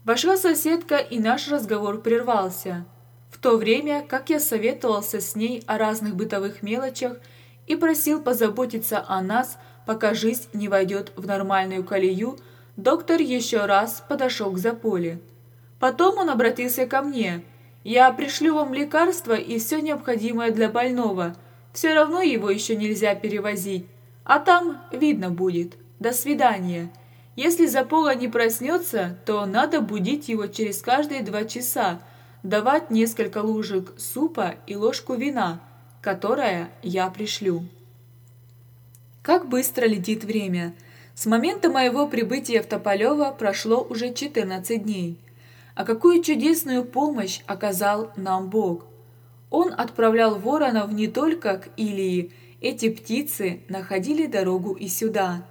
Вошла 0.04 0.36
соседка, 0.36 0.98
и 0.98 1.18
наш 1.18 1.48
разговор 1.48 2.02
прервался 2.02 2.84
в 3.30 3.38
то 3.38 3.56
время 3.56 4.04
как 4.06 4.28
я 4.28 4.38
советовался 4.38 5.22
с 5.22 5.34
ней 5.34 5.64
о 5.66 5.78
разных 5.78 6.16
бытовых 6.16 6.62
мелочах 6.62 7.16
и 7.66 7.76
просил 7.76 8.20
позаботиться 8.20 9.02
о 9.08 9.22
нас, 9.22 9.56
пока 9.86 10.12
жизнь 10.12 10.48
не 10.52 10.68
войдет 10.68 11.12
в 11.16 11.26
нормальную 11.26 11.82
колею, 11.82 12.38
доктор 12.76 13.22
еще 13.22 13.64
раз 13.64 14.04
подошел 14.06 14.50
к 14.52 14.58
Заполе. 14.58 15.18
Потом 15.78 16.18
он 16.18 16.28
обратился 16.28 16.86
ко 16.86 17.00
мне. 17.00 17.42
«Я 17.84 18.12
пришлю 18.12 18.56
вам 18.56 18.74
лекарства 18.74 19.32
и 19.32 19.58
все 19.58 19.80
необходимое 19.80 20.50
для 20.50 20.68
больного. 20.68 21.34
Все 21.72 21.94
равно 21.94 22.20
его 22.20 22.50
еще 22.50 22.76
нельзя 22.76 23.14
перевозить. 23.14 23.86
А 24.30 24.38
там 24.38 24.78
видно 24.92 25.30
будет. 25.30 25.76
До 25.98 26.12
свидания». 26.12 26.88
Если 27.34 27.66
Запола 27.66 28.14
не 28.14 28.28
проснется, 28.28 29.18
то 29.24 29.44
надо 29.44 29.80
будить 29.80 30.28
его 30.28 30.46
через 30.46 30.82
каждые 30.82 31.22
два 31.22 31.44
часа, 31.44 32.00
давать 32.44 32.90
несколько 32.90 33.38
ложек 33.38 33.92
супа 33.98 34.54
и 34.68 34.76
ложку 34.76 35.14
вина, 35.14 35.60
которое 36.00 36.70
я 36.82 37.08
пришлю. 37.10 37.64
Как 39.22 39.48
быстро 39.48 39.86
летит 39.86 40.22
время. 40.22 40.74
С 41.14 41.26
момента 41.26 41.68
моего 41.68 42.06
прибытия 42.06 42.62
в 42.62 42.66
Тополево 42.66 43.34
прошло 43.36 43.80
уже 43.82 44.14
14 44.14 44.80
дней. 44.80 45.18
А 45.74 45.84
какую 45.84 46.22
чудесную 46.22 46.84
помощь 46.84 47.40
оказал 47.46 48.12
нам 48.14 48.48
Бог. 48.48 48.84
Он 49.50 49.72
отправлял 49.76 50.38
воронов 50.38 50.92
не 50.92 51.08
только 51.08 51.58
к 51.58 51.68
Илии, 51.76 52.32
эти 52.60 52.90
птицы 52.90 53.60
находили 53.68 54.26
дорогу 54.26 54.74
и 54.74 54.88
сюда. 54.88 55.46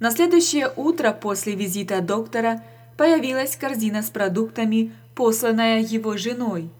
На 0.00 0.10
следующее 0.10 0.70
утро 0.74 1.12
после 1.12 1.54
визита 1.54 2.00
доктора 2.00 2.62
появилась 2.96 3.56
корзина 3.56 4.02
с 4.02 4.10
продуктами 4.10 4.92
посланная 5.14 5.80
его 5.80 6.16
женой. 6.16 6.70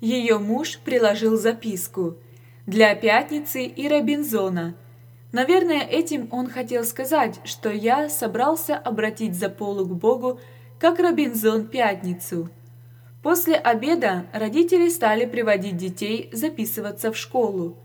Ее 0.00 0.38
муж 0.38 0.78
приложил 0.84 1.36
записку 1.36 2.16
«Для 2.66 2.94
Пятницы 2.94 3.64
и 3.64 3.88
Робинзона». 3.88 4.74
Наверное, 5.32 5.80
этим 5.80 6.28
он 6.30 6.48
хотел 6.48 6.84
сказать, 6.84 7.40
что 7.44 7.70
я 7.70 8.08
собрался 8.08 8.76
обратить 8.76 9.34
за 9.34 9.50
полу 9.50 9.84
к 9.84 9.94
Богу, 9.94 10.40
как 10.78 11.00
Робинзон 11.00 11.66
Пятницу. 11.66 12.48
После 13.22 13.56
обеда 13.56 14.26
родители 14.32 14.88
стали 14.88 15.26
приводить 15.26 15.76
детей 15.76 16.30
записываться 16.32 17.12
в 17.12 17.16
школу. 17.16 17.76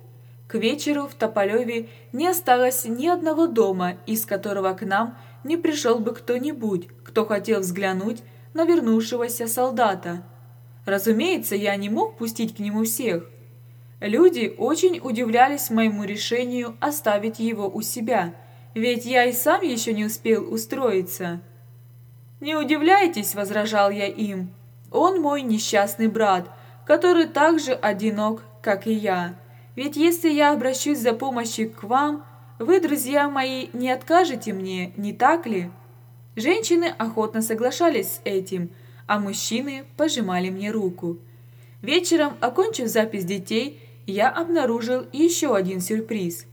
К 0.54 0.58
вечеру 0.58 1.08
в 1.08 1.16
Тополеве 1.16 1.90
не 2.12 2.28
осталось 2.28 2.86
ни 2.86 3.08
одного 3.08 3.48
дома, 3.48 3.96
из 4.06 4.24
которого 4.28 4.74
к 4.74 4.84
нам 4.84 5.18
не 5.44 5.58
пришел 5.58 5.98
бы 5.98 6.14
кто-нибудь, 6.14 6.90
кто 7.04 7.26
хотел 7.26 7.62
взглянуть 7.62 8.22
на 8.54 8.64
вернувшегося 8.64 9.48
солдата. 9.48 10.24
Разумеется, 10.86 11.56
я 11.56 11.76
не 11.76 11.90
мог 11.90 12.18
пустить 12.18 12.56
к 12.56 12.60
нему 12.60 12.84
всех. 12.84 13.28
Люди 14.00 14.54
очень 14.56 15.00
удивлялись 15.04 15.72
моему 15.72 16.04
решению 16.04 16.78
оставить 16.80 17.40
его 17.40 17.68
у 17.68 17.82
себя, 17.82 18.36
ведь 18.76 19.08
я 19.08 19.26
и 19.26 19.34
сам 19.34 19.64
еще 19.64 19.92
не 19.92 20.06
успел 20.06 20.54
устроиться. 20.54 21.42
«Не 22.42 22.56
удивляйтесь»,— 22.56 23.34
возражал 23.36 23.90
я 23.90 24.06
им,— 24.06 24.54
«он 24.92 25.20
мой 25.20 25.42
несчастный 25.42 26.10
брат, 26.10 26.48
который 26.86 27.26
так 27.26 27.60
же 27.60 27.74
одинок, 27.74 28.44
как 28.62 28.86
и 28.86 28.94
я. 28.94 29.34
Ведь 29.76 29.96
если 29.96 30.30
я 30.30 30.52
обращусь 30.52 31.00
за 31.00 31.14
помощью 31.14 31.72
к 31.72 31.84
вам, 31.84 32.24
вы, 32.60 32.80
друзья 32.80 33.30
мои, 33.30 33.68
не 33.74 33.90
откажете 33.92 34.54
мне, 34.54 34.94
не 34.98 35.14
так 35.14 35.48
ли?» 35.48 35.72
Женщины 36.36 36.94
охотно 36.98 37.42
соглашались 37.42 38.14
с 38.14 38.22
этим, 38.24 38.70
а 39.08 39.20
мужчины 39.20 39.86
пожимали 39.98 40.50
мне 40.50 40.72
руку. 40.72 41.18
Вечером, 41.82 42.34
окончив 42.40 42.88
запись 42.88 43.26
детей, 43.26 43.80
я 44.06 44.30
обнаружил 44.30 45.06
еще 45.12 45.56
один 45.56 45.82
сюрприз. 45.82 46.46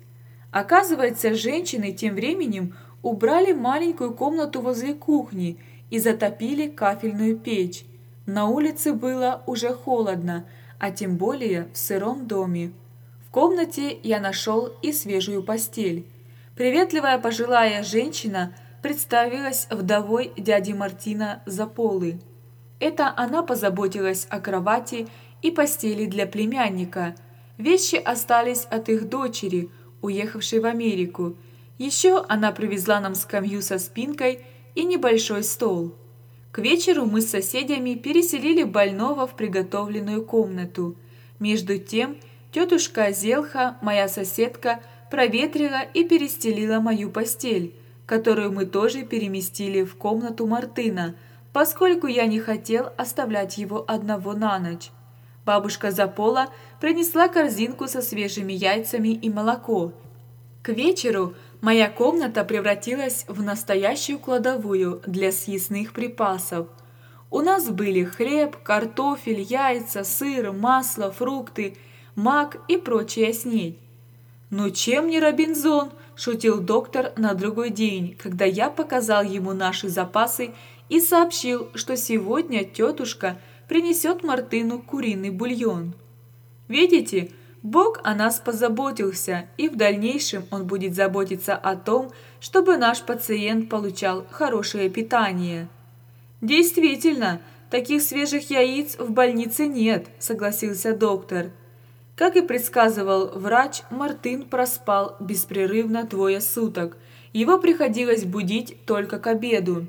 Оказывается, 0.51 1.35
женщины 1.35 1.93
тем 1.93 2.15
временем 2.15 2.75
убрали 3.03 3.53
маленькую 3.53 4.13
комнату 4.15 4.61
возле 4.61 4.95
кухни 4.95 5.59
и 5.91 5.99
затопили 5.99 6.69
кафельную 6.69 7.37
печь. 7.39 7.85
На 8.27 8.49
улице 8.49 8.93
было 8.93 9.43
уже 9.47 9.73
холодно, 9.73 10.47
а 10.79 10.91
тем 10.91 11.17
более 11.17 11.69
в 11.73 11.79
сыром 11.79 12.27
доме. 12.27 12.73
В 13.31 13.33
комнате 13.33 13.97
я 14.03 14.19
нашел 14.19 14.73
и 14.83 14.93
свежую 14.93 15.45
постель. 15.45 16.05
Приветливая 16.57 17.17
пожилая 17.17 17.85
женщина 17.85 18.53
представилась 18.83 19.69
вдовой 19.71 20.33
дяди 20.37 20.73
Мартина 20.73 21.41
Заполы. 21.47 22.19
Это 22.81 23.15
она 23.17 23.45
позаботилась 23.45 24.27
о 24.31 24.41
кровати 24.41 25.07
и 25.43 25.53
постели 25.53 26.07
для 26.07 26.27
племянника. 26.27 27.15
Вещи 27.57 27.95
остались 27.95 28.65
от 28.65 28.89
их 28.89 29.09
дочери, 29.09 29.71
уехавшей 30.03 30.59
в 30.59 30.67
Америку. 30.67 31.37
Еще 31.79 32.25
она 32.29 32.51
привезла 32.51 32.99
нам 32.99 33.15
скамью 33.15 33.63
со 33.63 33.79
спинкой 33.79 34.41
и 34.75 34.83
небольшой 34.83 35.45
стол. 35.45 35.95
К 36.51 36.59
вечеру 36.59 37.07
мы 37.07 37.21
с 37.21 37.31
соседями 37.31 37.95
переселили 37.95 38.65
больного 38.65 39.29
в 39.29 39.37
приготовленную 39.37 40.25
комнату. 40.25 40.97
Между 41.39 41.79
тем, 41.79 42.17
тетушка 42.53 43.13
Зелха, 43.13 43.77
моя 43.81 44.09
соседка, 44.09 44.81
проветрила 45.11 45.83
и 45.95 46.05
перестелила 46.05 46.81
мою 46.81 47.11
постель, 47.11 47.75
которую 48.07 48.53
мы 48.53 48.67
тоже 48.67 49.03
переместили 49.03 49.83
в 49.83 49.97
комнату 49.97 50.47
Мартына, 50.47 51.15
поскольку 51.53 52.07
я 52.07 52.27
не 52.27 52.41
хотел 52.41 52.91
оставлять 52.97 53.59
его 53.59 53.85
одного 53.87 54.35
на 54.35 54.59
ночь. 54.59 54.91
Бабушка 55.45 55.91
Запола 55.91 56.49
принесла 56.81 57.29
корзинку 57.29 57.89
со 57.89 58.03
свежими 58.03 58.53
яйцами 58.53 59.09
и 59.09 59.31
молоко. 59.31 59.93
К 60.63 60.69
вечеру 60.69 61.35
моя 61.61 61.89
комната 61.89 62.45
превратилась 62.45 63.25
в 63.27 63.43
настоящую 63.43 64.19
кладовую 64.19 65.03
для 65.07 65.33
съестных 65.33 65.93
припасов. 65.93 66.69
У 67.31 67.41
нас 67.41 67.69
были 67.69 68.05
хлеб, 68.05 68.57
картофель, 68.63 69.41
яйца, 69.41 70.05
сыр, 70.05 70.53
масло, 70.53 71.11
фрукты, 71.11 71.77
мак 72.21 72.59
и 72.69 72.77
прочая 72.77 73.33
снедь. 73.33 73.79
«Ну 74.51 74.71
чем 74.71 75.09
не 75.09 75.21
Робинзон?»– 75.21 75.91
шутил 76.17 76.61
доктор 76.61 77.13
на 77.17 77.35
другой 77.35 77.71
день, 77.71 78.17
когда 78.23 78.45
я 78.45 78.69
показал 78.69 79.23
ему 79.23 79.53
наши 79.55 79.89
запасы 79.89 80.51
и 80.89 81.01
сообщил, 81.01 81.69
что 81.75 81.97
сегодня 81.97 82.65
тетушка 82.65 83.39
принесет 83.69 84.23
Мартыну 84.23 84.81
куриный 84.81 85.31
бульон. 85.31 85.95
«Видите, 86.69 87.31
Бог 87.63 88.01
о 88.05 88.15
нас 88.15 88.41
позаботился, 88.41 89.49
и 89.57 89.69
в 89.69 89.77
дальнейшем 89.77 90.45
Он 90.51 90.67
будет 90.67 90.95
заботиться 90.95 91.55
о 91.55 91.77
том, 91.77 92.11
чтобы 92.41 92.77
наш 92.77 93.03
пациент 93.03 93.69
получал 93.69 94.27
хорошее 94.31 94.91
питание. 94.91 95.69
Действительно, 96.41 97.41
таких 97.71 98.03
свежих 98.03 98.51
яиц 98.51 98.97
в 98.99 99.11
больнице 99.11 99.67
нет, 99.67 100.09
согласился 100.19 100.95
доктор. 100.95 101.51
Как 102.21 102.37
и 102.37 102.43
предсказывал 102.43 103.29
врач, 103.29 103.81
Мартын 103.89 104.43
проспал 104.43 105.17
беспрерывно 105.21 106.05
двое 106.05 106.43
суток. 106.43 106.99
Его 107.33 107.57
приходилось 107.57 108.27
будить 108.27 108.85
только 108.85 109.19
к 109.19 109.27
обеду. 109.27 109.87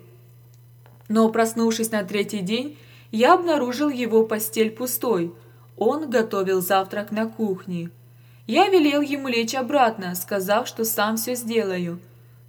Но 1.09 1.27
проснувшись 1.27 1.91
на 1.91 2.05
третий 2.05 2.39
день, 2.39 2.77
я 3.11 3.33
обнаружил 3.33 3.89
его 3.89 4.25
постель 4.25 4.71
пустой– 4.71 5.33
он 5.83 6.09
готовил 6.09 6.61
завтрак 6.61 7.11
на 7.11 7.25
кухне. 7.25 7.89
Я 8.47 8.69
велел 8.69 9.01
ему 9.01 9.27
лечь 9.27 9.55
обратно, 9.55 10.15
сказав, 10.15 10.67
что 10.67 10.85
сам 10.85 11.17
все 11.17 11.35
сделаю. 11.35 11.99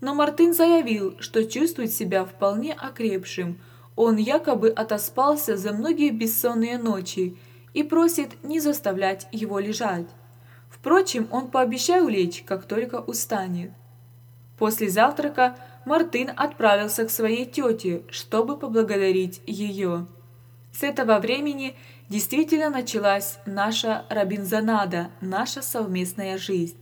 Но 0.01 0.15
Мартын 0.15 0.55
заявил, 0.55 1.17
что 1.19 1.43
чувствует 1.45 1.93
себя 1.93 2.25
вполне 2.25 2.73
окрепшим. 2.73 3.59
Он 3.97 4.17
якобы 4.17 4.69
отоспался 4.69 5.57
за 5.57 5.73
многие 5.73 6.11
бессонные 6.11 6.79
ночи 6.79 7.37
и 7.75 7.83
просит 7.83 8.43
не 8.43 8.61
заставлять 8.61 9.27
его 9.33 9.59
лежать. 9.59 10.07
Впрочем, 10.69 11.29
он 11.31 11.51
пообещал 11.51 12.09
лечь, 12.09 12.43
как 12.45 12.65
только 12.65 12.97
устанет. 12.97 13.71
После 14.59 14.89
завтрака 14.89 15.57
Мартын 15.85 16.31
отправился 16.37 17.05
к 17.05 17.11
своей 17.11 17.45
тете, 17.45 18.03
чтобы 18.11 18.57
поблагодарить 18.57 19.43
ее. 19.47 20.07
С 20.73 20.83
этого 20.83 21.19
времени 21.19 21.77
действительно 22.09 22.71
началась 22.71 23.39
наша 23.47 24.05
Робинзонада, 24.09 25.11
наша 25.21 25.63
совместная 25.63 26.39
жизнь. 26.39 26.77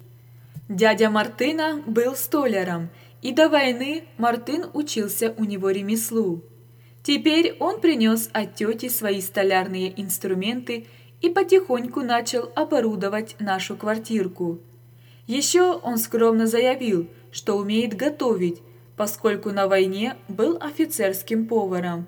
Дядя 0.69 1.11
Мартына 1.11 1.83
был 1.87 2.15
столяром, 2.15 2.91
и 3.23 3.33
до 3.33 3.49
войны 3.49 4.05
Мартын 4.19 4.71
учился 4.73 5.35
у 5.37 5.45
него 5.45 5.71
ремеслу. 5.71 6.43
Теперь 7.03 7.57
он 7.59 7.81
принес 7.81 8.29
от 8.33 8.55
тети 8.55 8.89
свои 8.89 9.21
столярные 9.21 10.01
инструменты 10.01 10.87
и 11.21 11.29
потихоньку 11.29 12.01
начал 12.03 12.51
оборудовать 12.55 13.37
нашу 13.39 13.77
квартирку. 13.77 14.61
Еще 15.27 15.73
он 15.73 15.97
скромно 15.99 16.47
заявил, 16.47 17.09
что 17.31 17.57
умеет 17.57 17.97
готовить, 17.97 18.61
поскольку 18.97 19.51
на 19.51 19.67
войне 19.67 20.17
был 20.29 20.59
офицерским 20.61 21.47
поваром. 21.47 22.07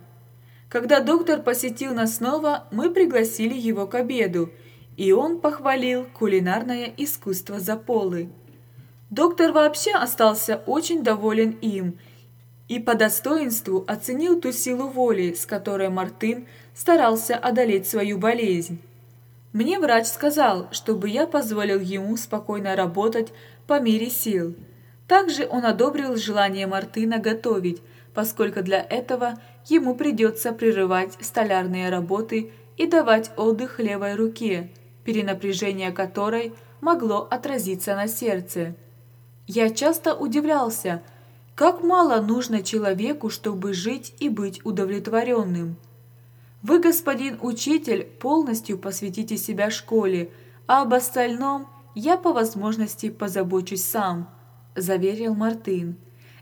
Когда 0.69 1.01
доктор 1.01 1.43
посетил 1.43 1.95
нас 1.95 2.17
снова, 2.17 2.67
мы 2.71 2.91
пригласили 2.91 3.55
его 3.55 3.87
к 3.87 3.95
обеду, 3.95 4.51
и 4.97 5.13
он 5.13 5.41
похвалил 5.41 6.07
кулинарное 6.13 6.93
искусство 6.97 7.61
Заполы. 7.61 8.31
Доктор 9.11 9.53
вообще 9.53 9.93
остался 9.93 10.63
очень 10.67 11.03
доволен 11.03 11.51
им 11.61 11.99
и 12.73 12.79
по 12.79 12.95
достоинству 12.95 13.85
оценил 13.87 14.41
ту 14.41 14.51
силу 14.51 14.89
воли, 14.89 15.35
с 15.35 15.45
которой 15.45 15.91
Мартын 15.91 16.47
старался 16.75 17.37
одолеть 17.37 17.87
свою 17.87 18.17
болезнь. 18.17 18.81
Мне 19.53 19.79
врач 19.79 20.07
сказал, 20.07 20.69
чтобы 20.71 21.11
я 21.11 21.27
позволил 21.27 21.81
ему 21.81 22.17
спокойно 22.17 22.75
работать 22.75 23.35
по 23.67 23.79
мере 23.79 24.09
сил. 24.09 24.57
Также 25.07 25.47
он 25.47 25.67
одобрил 25.67 26.17
желание 26.17 26.67
Мартына 26.67 27.19
готовить, 27.19 27.83
поскольку 28.15 28.63
для 28.63 28.81
этого 28.81 29.35
ему 29.67 29.95
придется 29.95 30.53
прерывать 30.53 31.19
столярные 31.21 31.91
работы 31.91 32.53
и 32.79 32.87
давать 32.87 33.33
отдых 33.37 33.81
левой 33.81 34.15
руке, 34.15 34.71
перенапряжение 35.05 35.93
которой 35.93 36.55
могло 36.81 37.29
отразиться 37.31 37.95
на 37.95 38.09
сердце. 38.09 38.75
Я 39.47 39.69
часто 39.69 40.15
удивлялся, 40.15 41.03
как 41.55 41.83
мало 41.83 42.21
нужно 42.21 42.63
человеку, 42.63 43.29
чтобы 43.31 43.75
жить 43.75 44.15
и 44.19 44.29
быть 44.29 44.65
удовлетворенным. 44.65 45.77
Вы, 46.63 46.81
господин 46.81 47.39
учитель, 47.43 48.05
полностью 48.05 48.79
посвятите 48.79 49.37
себя 49.37 49.71
школе, 49.71 50.31
а 50.67 50.83
об 50.83 50.95
остальном 50.95 51.69
я 51.95 52.17
по 52.17 52.33
возможности 52.33 53.11
позабочусь 53.11 53.85
сам, 53.85 54.31
заверил 54.75 55.35
Мартын. 55.35 55.97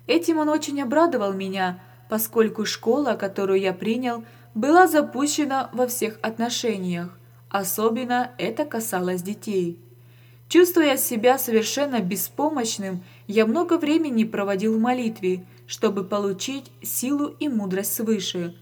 Этим 0.06 0.38
он 0.38 0.48
очень 0.48 0.80
обрадовал 0.82 1.32
меня, 1.32 1.80
поскольку 2.08 2.64
школа, 2.64 3.14
которую 3.14 3.60
я 3.60 3.72
принял, 3.72 4.24
была 4.54 4.86
запущена 4.86 5.70
во 5.72 5.86
всех 5.86 6.18
отношениях. 6.22 7.16
Особенно 7.48 8.30
это 8.38 8.64
касалось 8.64 9.22
детей. 9.22 9.78
Чувствуя 10.48 10.96
себя 10.96 11.38
совершенно 11.38 12.00
беспомощным, 12.00 13.04
я 13.30 13.46
много 13.46 13.78
времени 13.78 14.24
проводил 14.24 14.76
в 14.76 14.80
молитве, 14.80 15.44
чтобы 15.68 16.02
получить 16.02 16.72
силу 16.82 17.28
и 17.28 17.48
мудрость 17.48 17.94
свыше. 17.94 18.56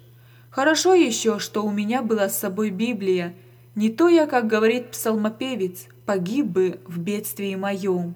Хорошо 0.50 0.92
еще, 0.92 1.38
что 1.38 1.64
у 1.64 1.70
меня 1.70 2.02
была 2.02 2.28
с 2.28 2.38
собой 2.38 2.68
Библия. 2.68 3.35
Не 3.74 3.88
то 3.88 4.09
я, 4.09 4.26
как 4.26 4.46
говорит 4.46 4.90
псалмопевец, 4.90 5.87
погиб 6.04 6.46
бы 6.46 6.81
в 6.87 6.98
бедствии 6.98 7.54
моем. 7.54 8.14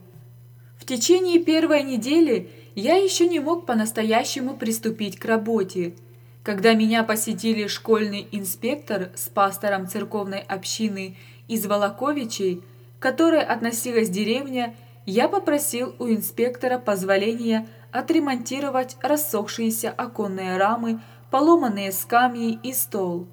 В 0.79 0.85
течение 0.85 1.43
первой 1.43 1.85
недели 1.85 2.51
я 2.75 2.97
еще 2.97 3.29
не 3.29 3.41
мог 3.41 3.65
по-настоящему 3.65 4.55
приступить 4.55 5.19
к 5.19 5.25
работе. 5.25 5.95
Когда 6.43 6.75
меня 6.75 7.03
посетили 7.03 7.67
школьный 7.67 8.29
инспектор 8.31 9.11
с 9.15 9.31
пастором 9.31 9.89
церковной 9.89 10.41
общины 10.41 11.17
из 11.49 11.65
Волоковичей, 11.65 12.63
к 12.99 13.03
которой 13.03 13.43
относилась 13.43 14.11
деревня, 14.11 14.75
я 15.07 15.29
попросил 15.29 15.95
у 15.99 16.09
инспектора 16.09 16.79
позволения 16.79 17.69
отремонтировать 17.91 18.97
рассохшиеся 19.03 19.91
оконные 19.91 20.57
рамы, 20.57 21.01
поломанные 21.31 21.93
скамьи 21.93 22.59
и 22.63 22.73
стол, 22.73 23.27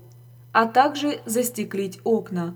а 0.51 0.65
также 0.65 1.21
застеклить 1.25 1.99
окна. 2.03 2.55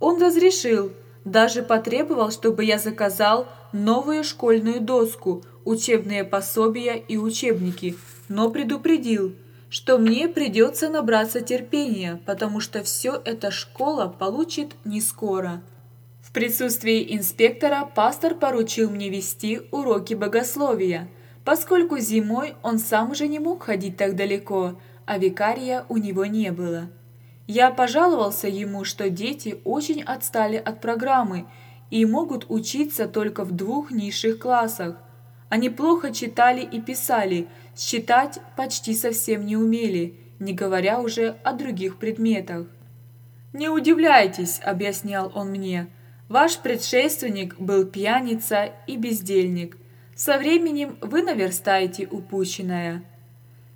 Он 0.00 0.20
разрешил, 0.20 0.92
даже 1.24 1.62
потребовал, 1.62 2.30
чтобы 2.30 2.64
я 2.64 2.78
заказал 2.78 3.46
новую 3.72 4.24
школьную 4.24 4.80
доску, 4.80 5.42
учебные 5.64 6.24
пособия 6.24 6.96
и 6.96 7.16
учебники, 7.16 7.96
но 8.28 8.50
предупредил, 8.50 9.34
что 9.70 9.96
мне 9.98 10.28
придется 10.28 10.88
набраться 10.88 11.40
терпения, 11.40 12.20
потому 12.26 12.60
что 12.60 12.82
все 12.82 13.20
эта 13.24 13.50
школа 13.50 14.06
получит 14.06 14.72
не 14.84 15.00
скоро. 15.00 15.62
В 16.32 16.34
присутствии 16.34 17.14
инспектора 17.14 17.84
пастор 17.84 18.34
поручил 18.34 18.88
мне 18.88 19.10
вести 19.10 19.60
уроки 19.70 20.14
богословия, 20.14 21.10
поскольку 21.44 21.98
зимой 21.98 22.54
он 22.62 22.78
сам 22.78 23.10
уже 23.10 23.28
не 23.28 23.38
мог 23.38 23.64
ходить 23.64 23.98
так 23.98 24.16
далеко, 24.16 24.80
а 25.04 25.18
викария 25.18 25.84
у 25.90 25.98
него 25.98 26.24
не 26.24 26.50
было. 26.50 26.88
Я 27.46 27.70
пожаловался 27.70 28.48
ему, 28.48 28.84
что 28.84 29.10
дети 29.10 29.60
очень 29.64 30.02
отстали 30.02 30.56
от 30.56 30.80
программы, 30.80 31.44
и 31.90 32.06
могут 32.06 32.46
учиться 32.48 33.06
только 33.06 33.44
в 33.44 33.52
двух 33.52 33.90
низших 33.90 34.38
классах. 34.38 34.96
Они 35.50 35.68
плохо 35.68 36.14
читали 36.14 36.62
и 36.62 36.80
писали, 36.80 37.46
считать 37.76 38.38
почти 38.56 38.94
совсем 38.94 39.44
не 39.44 39.58
умели, 39.58 40.18
не 40.38 40.54
говоря 40.54 40.98
уже 40.98 41.36
о 41.44 41.52
других 41.52 41.98
предметах. 41.98 42.68
«Не 43.52 43.68
удивляйтесь»,— 43.68 44.62
объяснял 44.64 45.30
он 45.34 45.50
мне,— 45.50 45.88
«ваш 46.32 46.56
предшественник 46.60 47.60
был 47.60 47.84
пьяница 47.84 48.72
и 48.86 48.96
бездельник. 48.96 49.76
Со 50.14 50.38
временем 50.38 50.96
вы 51.02 51.22
наверстаете 51.22 52.08
упущенное». 52.10 53.04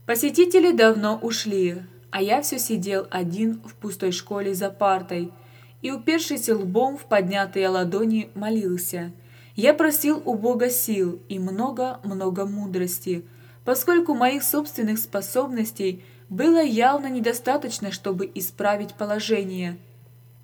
Посетители 0.06 0.72
давно 0.72 1.18
ушли, 1.18 1.82
а 2.10 2.22
я 2.22 2.40
все 2.40 2.58
сидел 2.58 3.06
один 3.10 3.60
в 3.62 3.74
пустой 3.74 4.10
школе 4.10 4.54
за 4.54 4.70
партой 4.70 5.34
и, 5.82 5.90
упершись 5.90 6.48
лбом 6.48 6.96
в 6.96 7.04
поднятые 7.04 7.68
ладони, 7.68 8.30
молился. 8.34 9.12
Я 9.54 9.74
просил 9.74 10.22
у 10.24 10.34
Бога 10.34 10.70
сил 10.70 11.20
и 11.28 11.38
много-много 11.38 12.46
мудрости, 12.46 13.26
поскольку 13.66 14.14
моих 14.14 14.42
собственных 14.42 14.98
способностей 14.98 16.02
было 16.30 16.62
явно 16.62 17.08
недостаточно, 17.08 17.92
чтобы 17.92 18.30
исправить 18.34 18.94
положение. 18.94 19.76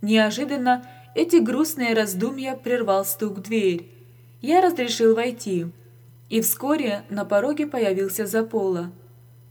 Неожиданно 0.03 0.85
эти 1.15 1.37
грустные 1.37 1.95
раздумья 1.95 2.55
прервал 2.57 3.05
стук 3.05 3.39
в 3.39 3.43
дверь. 3.43 3.89
Я 4.41 4.61
разрешил 4.61 5.15
войти, 5.15 5.67
и 6.29 6.41
вскоре 6.41 7.05
на 7.11 7.25
пороге 7.25 7.67
появился 7.67 8.27
Запола. 8.27 8.91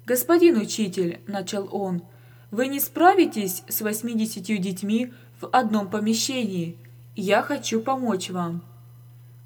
«Господин 0.05 0.57
учитель»,— 0.57 1.21
начал 1.27 1.69
он,— 1.71 2.01
«вы 2.51 2.67
не 2.67 2.79
справитесь 2.79 3.63
с 3.67 3.81
восьмидесятью 3.81 4.57
детьми 4.57 5.13
в 5.39 5.47
одном 5.51 5.89
помещении. 5.89 6.77
Я 7.15 7.43
хочу 7.43 7.81
помочь 7.81 8.29
вам». 8.29 8.63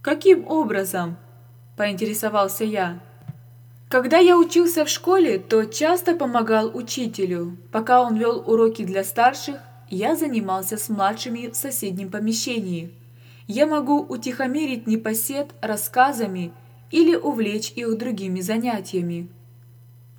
«Каким 0.01 0.47
образом?»– 0.47 1.17
поинтересовался 1.77 2.63
я. 2.63 3.01
Когда 3.89 4.17
я 4.17 4.37
учился 4.37 4.85
в 4.85 4.89
школе, 4.89 5.37
то 5.37 5.65
часто 5.65 6.15
помогал 6.15 6.75
учителю. 6.75 7.57
Пока 7.71 8.01
он 8.01 8.15
вел 8.15 8.43
уроки 8.47 8.83
для 8.83 9.03
старших, 9.03 9.57
я 9.89 10.15
занимался 10.15 10.77
с 10.77 10.89
младшими 10.89 11.49
в 11.49 11.55
соседнем 11.55 12.09
помещении. 12.09 12.93
Я 13.47 13.67
могу 13.67 13.99
утихомирить 13.99 14.87
непосед 14.87 15.53
рассказами 15.61 16.51
или 16.91 17.15
увлечь 17.15 17.71
их 17.75 17.97
другими 17.97 18.41
занятиями. 18.41 19.29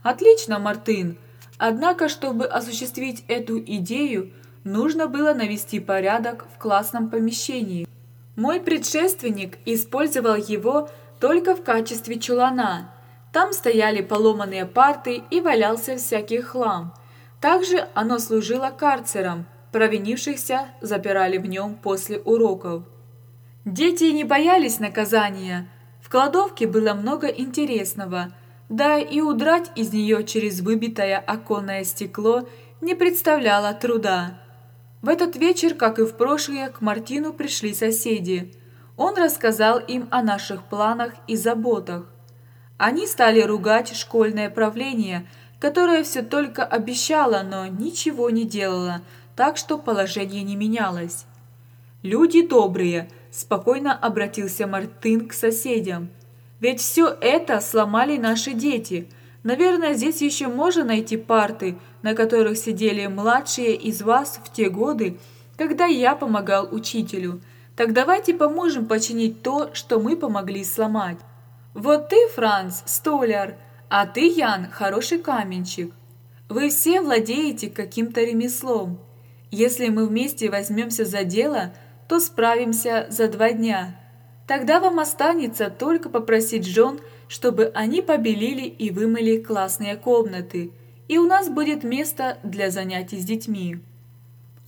Отлично, 0.02 0.58
Мартын. 0.58 1.16
Однако, 1.58 2.08
чтобы 2.08 2.44
осуществить 2.44 3.24
эту 3.28 3.58
идею, 3.58 4.32
нужно 4.62 5.08
было 5.08 5.32
навести 5.32 5.80
порядок 5.80 6.46
в 6.54 6.58
классном 6.58 7.10
помещении. 7.10 7.88
Мой 8.36 8.60
предшественник 8.60 9.58
использовал 9.64 10.36
его 10.36 10.90
только 11.18 11.56
в 11.56 11.64
качестве 11.64 12.20
чулана. 12.20 12.92
Там 13.32 13.52
стояли 13.52 14.02
поломанные 14.02 14.66
парты 14.66 15.22
и 15.30 15.40
валялся 15.40 15.96
всякий 15.96 16.40
хлам. 16.40 16.94
Также 17.40 17.88
оно 17.94 18.18
служило 18.18 18.70
карцером, 18.70 19.46
провинившихся 19.76 20.68
запирали 20.80 21.36
в 21.36 21.44
нем 21.46 21.74
после 21.74 22.18
уроков. 22.18 22.84
Дети 23.66 24.04
не 24.04 24.24
боялись 24.24 24.80
наказания. 24.80 25.68
В 26.00 26.08
кладовке 26.08 26.66
было 26.66 26.94
много 26.94 27.26
интересного– 27.26 28.32
да 28.68 28.98
и 28.98 29.20
удрать 29.20 29.70
из 29.76 29.92
нее 29.92 30.24
через 30.24 30.60
выбитое 30.60 31.18
оконное 31.18 31.84
стекло 31.84 32.48
не 32.80 32.94
представляло 32.94 33.72
труда. 33.74 34.40
В 35.02 35.08
этот 35.08 35.36
вечер, 35.36 35.74
как 35.74 36.00
и 36.00 36.04
в 36.04 36.16
прошлые, 36.16 36.70
к 36.70 36.80
Мартину 36.80 37.32
пришли 37.32 37.72
соседи. 37.74 38.52
Он 38.96 39.16
рассказал 39.16 39.78
им 39.78 40.08
о 40.10 40.22
наших 40.22 40.64
планах 40.64 41.12
и 41.28 41.36
заботах. 41.36 42.06
Они 42.76 43.06
стали 43.06 43.40
ругать 43.40 43.94
школьное 43.94 44.50
правление, 44.50 45.28
которое 45.60 46.02
все 46.02 46.22
только 46.22 46.64
обещало, 46.64 47.42
но 47.42 47.66
ничего 47.66 48.30
не 48.30 48.44
делало, 48.44 49.02
так 49.36 49.56
что 49.56 49.78
положение 49.78 50.42
не 50.42 50.56
менялось. 50.56 51.26
«Люди 52.02 52.46
добрые»,– 52.46 53.08
спокойно 53.30 53.96
обратился 53.96 54.66
Мартын 54.66 55.28
к 55.28 55.32
соседям– 55.32 56.08
ведь 56.60 56.80
все 56.80 57.08
это 57.20 57.60
сломали 57.60 58.16
наши 58.16 58.52
дети. 58.52 59.08
Наверное, 59.42 59.94
здесь 59.94 60.22
еще 60.22 60.48
можно 60.48 60.84
найти 60.84 61.16
парты, 61.16 61.76
на 62.02 62.14
которых 62.14 62.56
сидели 62.56 63.06
младшие 63.06 63.74
из 63.74 64.02
вас 64.02 64.40
в 64.42 64.52
те 64.52 64.70
годы, 64.70 65.18
когда 65.56 65.84
я 65.84 66.16
помогал 66.16 66.68
учителю. 66.70 67.40
Так 67.76 67.92
давайте 67.92 68.32
поможем 68.32 68.86
починить 68.86 69.42
то, 69.42 69.70
что 69.74 70.00
мы 70.00 70.16
помогли 70.16 70.64
сломать. 70.64 71.18
Вот 71.74 72.08
ты, 72.08 72.16
Франц, 72.34 72.82
столяр, 72.86 73.56
а 73.90 74.06
ты, 74.06 74.26
Ян, 74.26 74.68
хороший 74.70 75.18
каменщик. 75.18 75.92
Вы 76.48 76.70
все 76.70 77.02
владеете 77.02 77.68
каким-то 77.68 78.22
ремеслом. 78.22 78.98
Если 79.50 79.88
мы 79.88 80.06
вместе 80.06 80.50
возьмемся 80.50 81.04
за 81.04 81.24
дело, 81.24 81.72
то 82.08 82.20
справимся 82.20 83.06
за 83.10 83.28
два 83.28 83.52
дня. 83.52 83.96
Тогда 84.46 84.80
вам 84.80 85.00
останется 85.00 85.70
только 85.70 86.08
попросить 86.08 86.66
жен, 86.66 87.00
чтобы 87.28 87.72
они 87.74 88.02
побелили 88.02 88.66
и 88.66 88.90
вымыли 88.90 89.38
классные 89.38 89.96
комнаты, 89.96 90.70
и 91.08 91.18
у 91.18 91.26
нас 91.26 91.48
будет 91.48 91.84
место 91.84 92.38
для 92.42 92.70
занятий 92.70 93.18
с 93.18 93.24
детьми». 93.24 93.80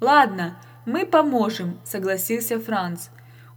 «Ладно, 0.00 0.56
мы 0.86 1.06
поможем»,– 1.06 1.78
согласился 1.84 2.60
Франц. 2.60 3.08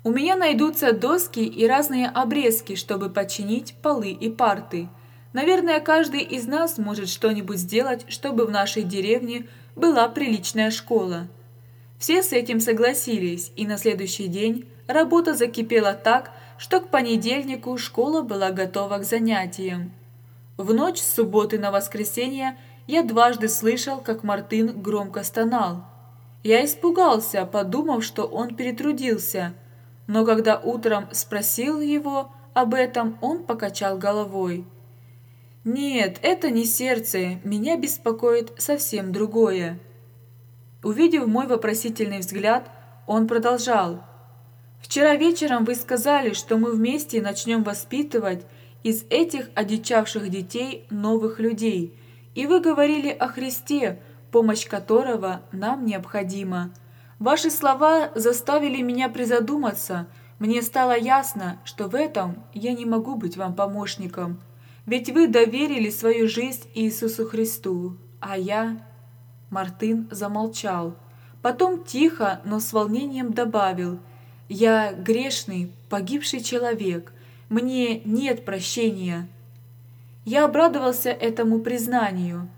«У 0.03 0.12
меня 0.12 0.36
найдутся 0.36 0.91
доски 0.91 1.41
и 1.41 1.67
разные 1.67 2.07
обрезки, 2.07 2.75
чтобы 2.75 3.10
починить 3.10 3.75
полы 3.81 4.10
и 4.10 4.29
парты. 4.29 4.89
Наверное, 5.34 5.79
каждый 5.79 6.21
из 6.21 6.47
нас 6.47 6.79
может 6.79 7.10
что-нибудь 7.10 7.60
сделать, 7.60 8.05
чтобы 8.07 8.45
в 8.45 8.51
нашей 8.51 8.84
деревне 8.84 9.47
была 9.75 10.07
приличная 10.10 10.71
школа». 10.71 11.27
Все 11.97 12.23
с 12.23 12.34
этим 12.34 12.60
согласились, 12.60 13.51
и 13.55 13.67
на 13.67 13.77
следующий 13.77 14.27
день 14.27 14.65
Работа 14.91 15.34
закипела 15.34 15.93
так, 15.93 16.31
что 16.57 16.81
к 16.81 16.89
понедельнику 16.89 17.77
школа 17.77 18.21
была 18.23 18.51
готова 18.51 18.97
к 18.97 19.05
занятиям. 19.05 19.93
В 20.57 20.73
ночь 20.73 20.99
с 20.99 21.13
субботы 21.13 21.57
на 21.57 21.71
воскресенье 21.71 22.57
я 22.88 23.03
дважды 23.03 23.47
слышал, 23.47 23.99
как 24.01 24.23
Мартын 24.23 24.81
громко 24.81 25.23
стонал. 25.23 25.86
Я 26.43 26.65
испугался, 26.65 27.45
подумав, 27.45 28.03
что 28.03 28.25
он 28.25 28.55
перетрудился, 28.55 29.53
но 30.07 30.25
когда 30.25 30.57
утром 30.60 31.07
спросил 31.12 31.79
его 31.79 32.31
об 32.53 32.73
этом, 32.73 33.17
он 33.21 33.43
покачал 33.43 33.97
головой. 33.97 34.65
«Нет, 35.63 36.19
это 36.21 36.50
не 36.50 36.65
сердце, 36.65 37.39
меня 37.43 37.78
беспокоит 37.78 38.54
совсем 38.58 39.12
другое». 39.12 39.80
Увидев 40.84 41.28
мой 41.28 41.47
вопросительный 41.47 42.19
взгляд, 42.19 42.69
он 43.06 43.28
продолжал– 43.28 44.04
Вчера 44.82 45.15
вечером 45.15 45.63
вы 45.63 45.76
сказали, 45.76 46.34
что 46.34 46.58
мы 46.58 46.71
вместе 46.71 47.21
начнем 47.21 47.63
воспитывать 47.63 48.45
из 48.84 49.06
этих 49.10 49.50
одичавших 49.56 50.30
детей 50.30 50.86
новых 50.89 51.39
людей, 51.39 51.97
и 52.34 52.47
вы 52.47 52.60
говорили 52.60 53.10
о 53.10 53.28
Христе, 53.28 54.02
помощь 54.32 54.67
которого 54.67 55.41
нам 55.52 55.86
необходима. 55.86 56.71
Ваши 57.19 57.52
слова 57.52 58.12
заставили 58.15 58.82
меня 58.82 59.08
призадуматься. 59.08 60.08
Мне 60.39 60.63
стало 60.63 60.97
ясно, 60.97 61.60
что 61.63 61.88
в 61.88 61.93
этом 61.93 62.43
я 62.54 62.74
не 62.74 62.86
могу 62.86 63.15
быть 63.15 63.38
вам 63.38 63.54
помощником. 63.54 64.41
Ведь 64.86 65.10
вы 65.10 65.28
доверили 65.28 65.89
свою 65.89 66.28
жизнь 66.28 66.67
Иисусу 66.74 67.26
Христу, 67.26 67.98
а 68.20 68.38
я...» 68.38 68.86
Мартын 69.50 70.08
замолчал. 70.12 70.96
Потом 71.41 71.84
тихо, 71.84 72.41
но 72.46 72.60
с 72.60 72.72
волнением 72.74 73.34
добавил– 73.34 74.00
я 74.54 74.91
грешный, 74.91 75.72
погибший 75.89 76.41
человек, 76.41 77.13
мне 77.48 78.02
нет 78.02 78.44
прощения. 78.44 79.30
Я 80.26 80.44
обрадовался 80.44 81.10
этому 81.10 81.60
признанию. 81.60 82.50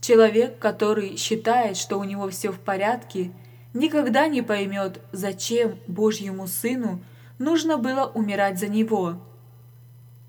Человек, 0.00 0.58
который 0.58 1.18
считает, 1.18 1.76
что 1.76 1.98
у 1.98 2.04
него 2.04 2.30
все 2.30 2.52
в 2.52 2.58
порядке, 2.58 3.32
никогда 3.74 4.28
не 4.28 4.40
поймет, 4.40 4.98
зачем 5.12 5.76
Божьему 5.86 6.46
Сыну 6.46 7.02
нужно 7.38 7.76
было 7.76 8.06
умирать 8.06 8.58
за 8.58 8.68
него. 8.68 9.18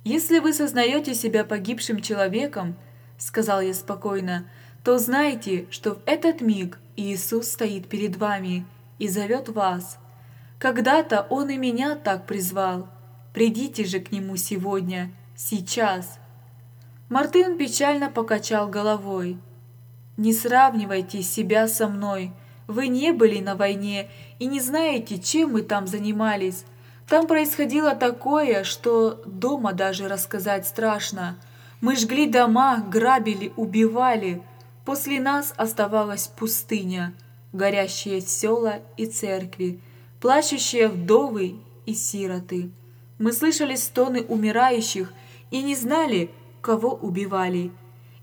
«Если 0.04 0.39
вы 0.39 0.54
сознаете 0.54 1.13
себя 1.13 1.44
погибшим 1.44 2.02
человеком,— 2.02 2.76
сказал 3.18 3.62
я 3.62 3.74
спокойно,— 3.74 4.46
то 4.84 4.98
знайте, 4.98 5.68
что 5.72 5.96
в 5.96 6.02
этот 6.06 6.42
миг 6.42 6.80
Иисус 6.98 7.50
стоит 7.50 7.88
перед 7.88 8.18
вами 8.18 8.66
и 9.00 9.08
зовет 9.08 9.50
вас— 9.50 9.98
когда-то 10.63 11.28
он 11.30 11.50
и 11.50 11.58
меня 11.58 11.96
так 11.96 12.26
призвал. 12.26 12.88
Придите 13.34 13.84
же 13.84 14.00
к 14.00 14.13
нему 14.13 14.38
сегодня, 14.38 15.12
сейчас. 15.36 16.20
Мартын 17.10 17.58
печально 17.58 18.10
покачал 18.10 18.70
головой. 18.70 19.38
Не 20.16 20.32
сравнивайте 20.32 21.22
себя 21.22 21.68
со 21.68 21.89
мной. 21.89 22.32
Вы 22.68 22.88
не 22.88 23.12
были 23.12 23.42
на 23.42 23.56
войне 23.56 24.10
и 24.39 24.46
не 24.46 24.62
знаете, 24.62 25.20
чем 25.20 25.52
мы 25.52 25.63
там 25.63 25.86
занимались. 25.86 26.63
Там 27.08 27.28
происходило 27.28 27.96
такое, 27.96 28.63
что 28.63 29.22
дома 29.26 29.74
даже 29.74 30.08
рассказать 30.08 30.68
страшно. 30.68 31.38
Мы 31.82 31.96
жгли 31.96 32.28
дома, 32.28 32.78
грабили, 32.78 33.52
убивали. 33.56 34.42
После 34.86 35.20
нас 35.20 35.54
оставалась 35.58 36.28
пустыня, 36.28 37.13
горящие 37.52 38.22
села 38.22 38.80
и 38.98 39.06
церкви, 39.06 39.80
плачущие 40.22 40.88
вдовы 40.88 41.56
и 41.86 41.94
сироты. 41.94 42.72
Мы 43.20 43.32
слышали 43.32 43.76
стоны 43.76 44.22
умирающих 44.22 45.13
и 45.52 45.62
не 45.62 45.76
знали, 45.76 46.32
кого 46.62 46.94
убивали. 46.94 47.72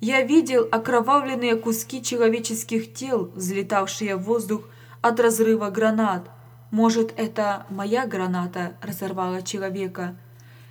Я 0.01 0.23
видел 0.23 0.67
окровавленные 0.73 1.57
куски 1.57 2.03
человеческих 2.03 2.95
тел, 2.95 3.31
взлетавшие 3.35 4.17
в 4.17 4.23
воздух 4.23 4.63
от 5.03 5.21
разрыва 5.21 5.69
гранат. 5.71 6.31
Может, 6.71 7.13
это 7.17 7.67
моя 7.69 8.07
граната 8.07 8.75
разорвала 8.81 9.43
человека? 9.43 10.17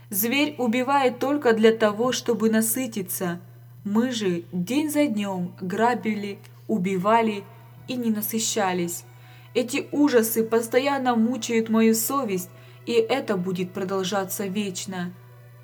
Зверь 0.10 0.56
убивает 0.58 1.20
только 1.20 1.54
для 1.54 1.72
того, 1.72 2.14
чтобы 2.14 2.50
насытиться. 2.50 3.40
Мы 3.84 4.12
же 4.12 4.44
день 4.52 4.90
за 4.90 5.06
днем 5.06 5.54
грабили, 5.60 6.40
убивали 6.68 7.44
и 7.88 7.96
не 7.96 8.12
насыщались. 8.12 9.04
Эти 9.54 9.88
ужасы 9.92 10.44
постоянно 10.44 11.16
мучают 11.16 11.70
мою 11.70 11.94
совесть, 11.96 12.50
и 12.86 12.94
это 12.94 13.36
будет 13.36 13.74
продолжаться 13.74 14.46
вечно. 14.46 15.12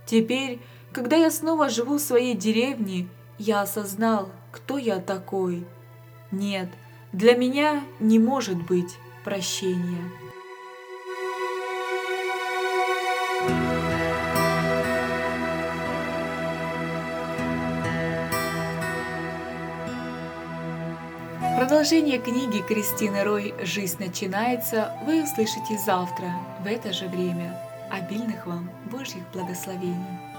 Теперь, 0.05 0.59
когда 0.91 1.15
я 1.15 1.31
снова 1.31 1.69
живу 1.69 1.97
в 1.97 2.01
своей 2.01 2.35
деревне, 2.35 3.07
я 3.37 3.61
осознал, 3.61 4.29
кто 4.51 4.77
я 4.77 4.99
такой. 4.99 5.65
Нет, 6.31 6.69
для 7.13 7.35
меня 7.35 7.83
не 7.99 8.19
может 8.19 8.57
быть 8.65 8.97
прощения. 9.23 10.24
Продолжение 21.75 22.19
книги 22.19 22.61
Кристины 22.61 23.25
Рой 23.25 23.53
«Жизнь 23.61 23.97
начинается» 23.99 24.93
вы 25.05 25.23
услышите 25.23 25.77
завтра 25.77 26.31
в 26.63 26.67
это 26.67 26.93
же 26.93 27.05
время. 27.09 27.53
Обильных 27.91 28.47
вам 28.47 28.71
Божьих 28.89 29.29
благословений! 29.33 30.34